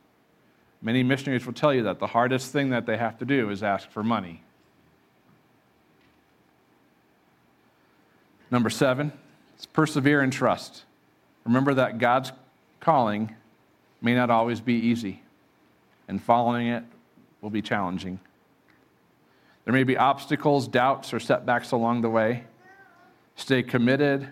Many 0.82 1.02
missionaries 1.02 1.44
will 1.44 1.52
tell 1.52 1.74
you 1.74 1.82
that 1.82 1.98
the 1.98 2.06
hardest 2.06 2.52
thing 2.52 2.70
that 2.70 2.86
they 2.86 2.96
have 2.96 3.18
to 3.18 3.24
do 3.24 3.50
is 3.50 3.62
ask 3.62 3.90
for 3.90 4.02
money. 4.02 4.42
Number 8.50 8.70
seven 8.70 9.12
is 9.58 9.66
persevere 9.66 10.20
and 10.20 10.32
trust. 10.32 10.84
Remember 11.44 11.74
that 11.74 11.98
God's 11.98 12.32
calling 12.80 13.34
may 14.00 14.14
not 14.14 14.30
always 14.30 14.60
be 14.60 14.74
easy, 14.74 15.22
and 16.08 16.22
following 16.22 16.68
it 16.68 16.84
will 17.40 17.50
be 17.50 17.62
challenging. 17.62 18.18
There 19.64 19.74
may 19.74 19.84
be 19.84 19.96
obstacles, 19.96 20.66
doubts, 20.66 21.12
or 21.14 21.20
setbacks 21.20 21.70
along 21.70 22.00
the 22.00 22.10
way. 22.10 22.44
Stay 23.36 23.62
committed, 23.62 24.28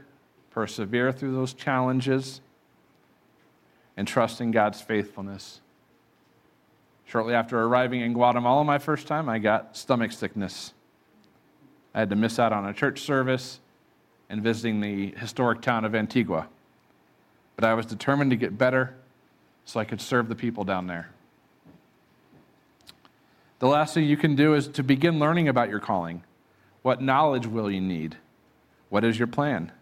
persevere 0.51 1.13
through 1.13 1.35
those 1.35 1.55
challenges, 1.55 2.41
and 3.97 4.09
trust 4.09 4.41
in 4.41 4.51
God's 4.51 4.81
faithfulness. 4.81 5.61
Shortly 7.05 7.35
after 7.35 7.63
arriving 7.63 8.01
in 8.01 8.13
Guatemala 8.13 8.65
my 8.65 8.79
first 8.79 9.07
time, 9.07 9.29
I 9.29 9.39
got 9.39 9.77
stomach 9.77 10.13
sickness. 10.13 10.73
I 11.95 12.01
had 12.01 12.11
to 12.11 12.17
miss 12.17 12.39
out 12.39 12.53
on 12.53 12.67
a 12.67 12.75
church 12.75 13.01
service 13.01 13.61
and 14.31 14.43
visiting 14.43 14.81
the 14.81 15.13
historic 15.19 15.63
town 15.63 15.85
of 15.85 15.95
Antigua. 15.95 16.49
But 17.57 17.65
I 17.65 17.75
was 17.75 17.87
determined 17.87 18.31
to 18.31 18.37
get 18.37 18.57
better 18.57 18.95
so 19.65 19.81
I 19.81 19.85
could 19.85 20.01
serve 20.01 20.29
the 20.29 20.35
people 20.35 20.65
down 20.65 20.87
there. 20.87 21.11
The 23.59 23.67
last 23.67 23.95
thing 23.95 24.05
you 24.05 24.17
can 24.17 24.37
do 24.37 24.55
is 24.55 24.69
to 24.69 24.83
begin 24.83 25.19
learning 25.19 25.49
about 25.49 25.69
your 25.69 25.81
calling. 25.81 26.23
What 26.83 27.03
knowledge 27.03 27.47
will 27.47 27.71
you 27.71 27.81
need? 27.81 28.17
What 28.89 29.05
is 29.05 29.19
your 29.19 29.27
plan? 29.27 29.73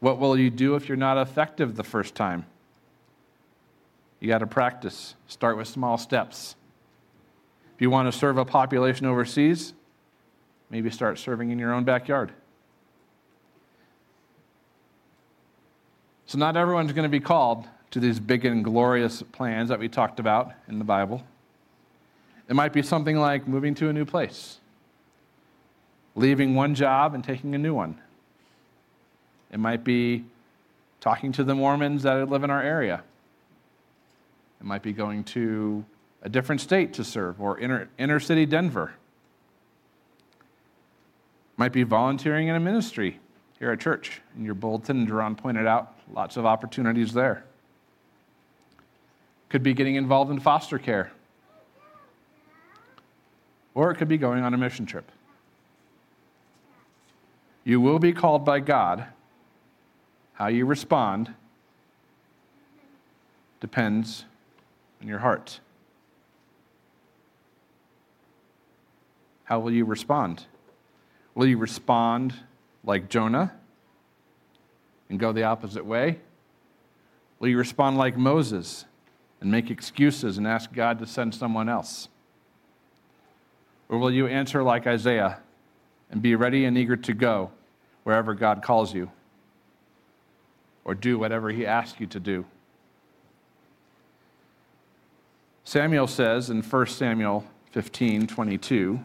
What 0.00 0.18
will 0.18 0.36
you 0.38 0.50
do 0.50 0.74
if 0.74 0.88
you're 0.88 0.96
not 0.96 1.18
effective 1.18 1.76
the 1.76 1.84
first 1.84 2.14
time? 2.14 2.46
You 4.20 4.28
got 4.28 4.38
to 4.38 4.46
practice. 4.46 5.14
Start 5.28 5.56
with 5.58 5.68
small 5.68 5.98
steps. 5.98 6.56
If 7.74 7.82
you 7.82 7.90
want 7.90 8.10
to 8.10 8.18
serve 8.18 8.38
a 8.38 8.44
population 8.44 9.04
overseas, 9.06 9.74
maybe 10.70 10.90
start 10.90 11.18
serving 11.18 11.50
in 11.50 11.58
your 11.58 11.74
own 11.74 11.84
backyard. 11.84 12.32
So, 16.26 16.38
not 16.38 16.56
everyone's 16.56 16.92
going 16.92 17.04
to 17.04 17.08
be 17.10 17.20
called 17.20 17.66
to 17.90 18.00
these 18.00 18.18
big 18.18 18.44
and 18.44 18.64
glorious 18.64 19.22
plans 19.22 19.68
that 19.68 19.78
we 19.78 19.88
talked 19.88 20.18
about 20.18 20.52
in 20.68 20.78
the 20.78 20.84
Bible. 20.84 21.22
It 22.48 22.54
might 22.54 22.72
be 22.72 22.82
something 22.82 23.16
like 23.16 23.46
moving 23.46 23.74
to 23.76 23.88
a 23.88 23.92
new 23.92 24.04
place, 24.04 24.58
leaving 26.14 26.54
one 26.54 26.74
job 26.74 27.14
and 27.14 27.22
taking 27.22 27.54
a 27.54 27.58
new 27.58 27.74
one. 27.74 27.98
It 29.50 29.60
might 29.60 29.84
be 29.84 30.24
talking 31.00 31.30
to 31.32 31.44
the 31.44 31.54
Mormons 31.54 32.02
that 32.02 32.28
live 32.28 32.42
in 32.42 32.50
our 32.50 32.62
area. 32.62 33.02
It 34.60 34.66
might 34.66 34.82
be 34.82 34.92
going 34.92 35.22
to 35.24 35.84
a 36.22 36.28
different 36.28 36.60
state 36.60 36.94
to 36.94 37.04
serve 37.04 37.40
or 37.40 37.58
inner, 37.60 37.88
inner 37.98 38.18
city 38.18 38.46
Denver. 38.46 38.94
It 41.52 41.58
might 41.58 41.72
be 41.72 41.82
volunteering 41.82 42.48
in 42.48 42.56
a 42.56 42.60
ministry 42.60 43.20
here 43.58 43.70
at 43.70 43.80
church. 43.80 44.22
In 44.36 44.44
your 44.44 44.54
bulletin, 44.54 45.06
Jeron 45.06 45.36
pointed 45.36 45.66
out 45.66 45.93
lots 46.12 46.36
of 46.36 46.46
opportunities 46.46 47.12
there. 47.12 47.44
Could 49.48 49.62
be 49.62 49.74
getting 49.74 49.94
involved 49.94 50.30
in 50.30 50.40
foster 50.40 50.78
care. 50.78 51.12
Or 53.74 53.90
it 53.90 53.96
could 53.96 54.08
be 54.08 54.18
going 54.18 54.42
on 54.42 54.54
a 54.54 54.58
mission 54.58 54.86
trip. 54.86 55.10
You 57.64 57.80
will 57.80 57.98
be 57.98 58.12
called 58.12 58.44
by 58.44 58.60
God 58.60 59.06
how 60.34 60.48
you 60.48 60.66
respond 60.66 61.34
depends 63.60 64.26
on 65.00 65.08
your 65.08 65.20
heart. 65.20 65.60
How 69.44 69.58
will 69.58 69.72
you 69.72 69.86
respond? 69.86 70.44
Will 71.34 71.46
you 71.46 71.56
respond 71.56 72.34
like 72.84 73.08
Jonah 73.08 73.54
and 75.08 75.18
go 75.18 75.32
the 75.32 75.44
opposite 75.44 75.84
way? 75.84 76.18
Will 77.38 77.48
you 77.48 77.58
respond 77.58 77.96
like 77.96 78.16
Moses 78.16 78.84
and 79.40 79.50
make 79.50 79.70
excuses 79.70 80.38
and 80.38 80.46
ask 80.46 80.72
God 80.72 80.98
to 81.00 81.06
send 81.06 81.34
someone 81.34 81.68
else? 81.68 82.08
Or 83.88 83.98
will 83.98 84.10
you 84.10 84.26
answer 84.26 84.62
like 84.62 84.86
Isaiah 84.86 85.40
and 86.10 86.22
be 86.22 86.34
ready 86.34 86.64
and 86.64 86.78
eager 86.78 86.96
to 86.96 87.12
go 87.12 87.50
wherever 88.04 88.34
God 88.34 88.62
calls 88.62 88.94
you? 88.94 89.10
or 90.84 90.94
do 90.94 91.18
whatever 91.18 91.50
he 91.50 91.66
asks 91.66 91.98
you 91.98 92.06
to 92.06 92.20
do. 92.20 92.44
Samuel 95.64 96.06
says 96.06 96.50
in 96.50 96.62
1 96.62 96.86
Samuel 96.86 97.44
15 97.72 98.26
22, 98.26 99.00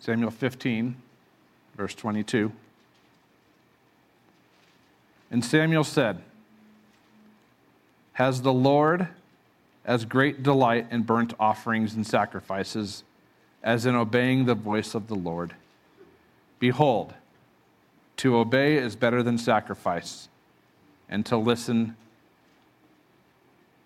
Samuel 0.00 0.30
15, 0.30 0.96
verse 1.76 1.94
22. 1.94 2.52
And 5.30 5.44
Samuel 5.44 5.84
said, 5.84 6.22
Has 8.14 8.42
the 8.42 8.52
Lord 8.52 9.08
as 9.84 10.04
great 10.04 10.42
delight 10.42 10.86
in 10.90 11.02
burnt 11.02 11.34
offerings 11.38 11.94
and 11.94 12.06
sacrifices 12.06 13.04
as 13.62 13.86
in 13.86 13.94
obeying 13.94 14.46
the 14.46 14.54
voice 14.54 14.94
of 14.94 15.08
the 15.08 15.14
Lord? 15.14 15.54
Behold, 16.58 17.14
to 18.18 18.36
obey 18.36 18.76
is 18.76 18.96
better 18.96 19.22
than 19.22 19.38
sacrifice 19.38 20.28
and 21.08 21.24
to 21.26 21.36
listen 21.36 21.96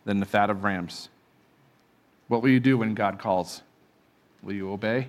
than 0.05 0.21
the 0.21 0.27
fat 0.27 0.51
of 0.51 0.65
rams. 0.65 1.09
What 2.29 2.43
will 2.43 2.51
you 2.51 2.61
do 2.61 2.79
when 2.79 2.95
God 2.95 3.19
calls? 3.19 3.63
Will 4.43 4.55
you 4.55 4.73
obey? 4.73 5.09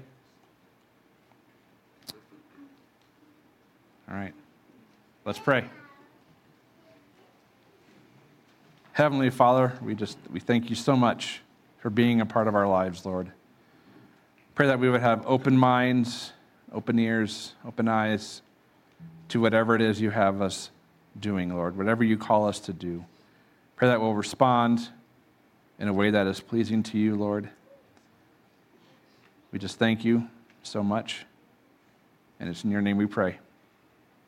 All 4.09 4.15
right. 4.15 4.33
Let's 5.25 5.39
pray. 5.39 5.63
Heavenly 8.93 9.31
Father, 9.31 9.73
we 9.81 9.95
just 9.95 10.19
we 10.31 10.39
thank 10.39 10.69
you 10.69 10.75
so 10.75 10.95
much 10.95 11.41
for 11.79 11.89
being 11.89 12.21
a 12.21 12.27
part 12.27 12.47
of 12.47 12.53
our 12.53 12.67
lives, 12.67 13.07
Lord. 13.07 13.31
Pray 14.53 14.67
that 14.67 14.79
we 14.79 14.87
would 14.87 15.01
have 15.01 15.25
open 15.25 15.57
minds, 15.57 16.31
open 16.71 16.99
ears, 16.99 17.55
open 17.67 17.87
eyes 17.87 18.43
to 19.29 19.41
whatever 19.41 19.75
it 19.75 19.81
is 19.81 19.99
you 19.99 20.11
have 20.11 20.43
us 20.43 20.69
doing, 21.19 21.49
Lord, 21.55 21.75
whatever 21.75 22.03
you 22.03 22.17
call 22.17 22.47
us 22.47 22.59
to 22.61 22.73
do. 22.73 23.03
Pray 23.77 23.87
that 23.87 23.99
we'll 23.99 24.13
respond 24.13 24.89
in 25.79 25.87
a 25.87 25.93
way 25.93 26.11
that 26.11 26.27
is 26.27 26.39
pleasing 26.39 26.83
to 26.83 26.99
you, 26.99 27.15
Lord. 27.15 27.49
We 29.51 29.57
just 29.57 29.79
thank 29.79 30.05
you 30.05 30.27
so 30.61 30.83
much. 30.83 31.25
And 32.39 32.47
it's 32.47 32.63
in 32.63 32.69
your 32.69 32.81
name 32.81 32.97
we 32.97 33.07
pray. 33.07 33.39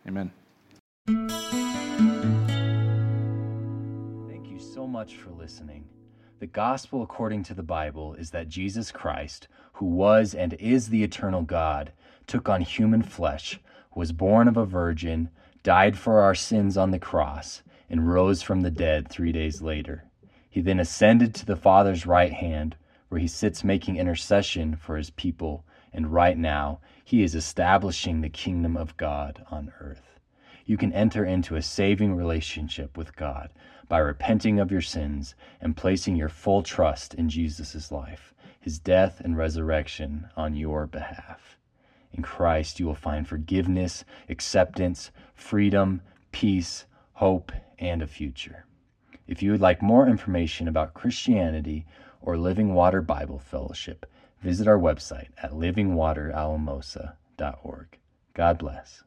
Amen. 0.08 0.32
So 4.86 4.90
much 4.92 5.16
for 5.16 5.32
listening. 5.32 5.84
The 6.40 6.46
gospel 6.46 7.02
according 7.02 7.42
to 7.46 7.56
the 7.56 7.64
Bible 7.64 8.14
is 8.14 8.30
that 8.30 8.50
Jesus 8.50 8.92
Christ, 8.92 9.48
who 9.74 9.88
was 9.88 10.36
and 10.36 10.54
is 10.54 10.90
the 10.90 11.04
eternal 11.04 11.42
God, 11.42 11.92
took 12.28 12.48
on 12.48 12.62
human 12.62 13.02
flesh, 13.02 13.60
was 13.96 14.12
born 14.12 14.48
of 14.48 14.58
a 14.58 14.66
virgin, 14.66 15.32
died 15.64 15.98
for 15.98 16.22
our 16.22 16.36
sins 16.36 16.78
on 16.78 16.92
the 16.92 17.00
cross, 17.00 17.64
and 17.90 18.08
rose 18.08 18.44
from 18.44 18.62
the 18.62 18.70
dead 18.70 19.10
three 19.10 19.32
days 19.32 19.60
later. 19.60 20.04
He 20.52 20.62
then 20.62 20.80
ascended 20.80 21.34
to 21.34 21.48
the 21.48 21.56
Father's 21.56 22.06
right 22.06 22.34
hand, 22.34 22.76
where 23.10 23.20
he 23.20 23.28
sits 23.28 23.64
making 23.64 23.98
intercession 23.98 24.76
for 24.76 24.98
his 24.98 25.10
people, 25.10 25.66
and 25.92 26.14
right 26.14 26.38
now 26.38 26.80
he 27.04 27.24
is 27.24 27.34
establishing 27.34 28.22
the 28.22 28.30
kingdom 28.30 28.78
of 28.78 28.98
God 28.98 29.44
on 29.50 29.74
earth. 29.82 30.20
You 30.64 30.78
can 30.78 30.94
enter 30.94 31.26
into 31.26 31.56
a 31.56 31.62
saving 31.64 32.16
relationship 32.16 32.96
with 32.96 33.16
God 33.16 33.50
by 33.88 34.00
repenting 34.00 34.60
of 34.60 34.72
your 34.72 34.82
sins 34.82 35.36
and 35.62 35.78
placing 35.78 36.16
your 36.16 36.30
full 36.30 36.64
trust 36.64 37.14
in 37.14 37.30
Jesus' 37.30 37.92
life, 37.92 38.34
his 38.60 38.80
death 38.80 39.22
and 39.22 39.38
resurrection 39.38 40.28
on 40.36 40.56
your 40.56 40.88
behalf. 40.88 41.58
In 42.12 42.24
Christ, 42.24 42.80
you 42.80 42.86
will 42.86 42.96
find 42.96 43.28
forgiveness, 43.28 44.06
acceptance, 44.30 45.12
freedom, 45.34 46.02
peace, 46.32 46.86
hope, 47.14 47.52
and 47.78 48.02
a 48.02 48.08
future. 48.08 48.66
If 49.28 49.44
you 49.44 49.52
would 49.52 49.62
like 49.62 49.82
more 49.82 50.08
information 50.08 50.68
about 50.68 50.94
Christianity 50.94 51.86
or 52.22 52.38
Living 52.38 52.74
Water 52.74 53.02
Bible 53.02 53.40
Fellowship, 53.40 54.06
visit 54.42 54.68
our 54.68 54.80
website 54.80 55.30
at 55.42 55.52
livingwateralamosa.org. 55.52 57.98
God 58.34 58.58
bless. 58.58 59.04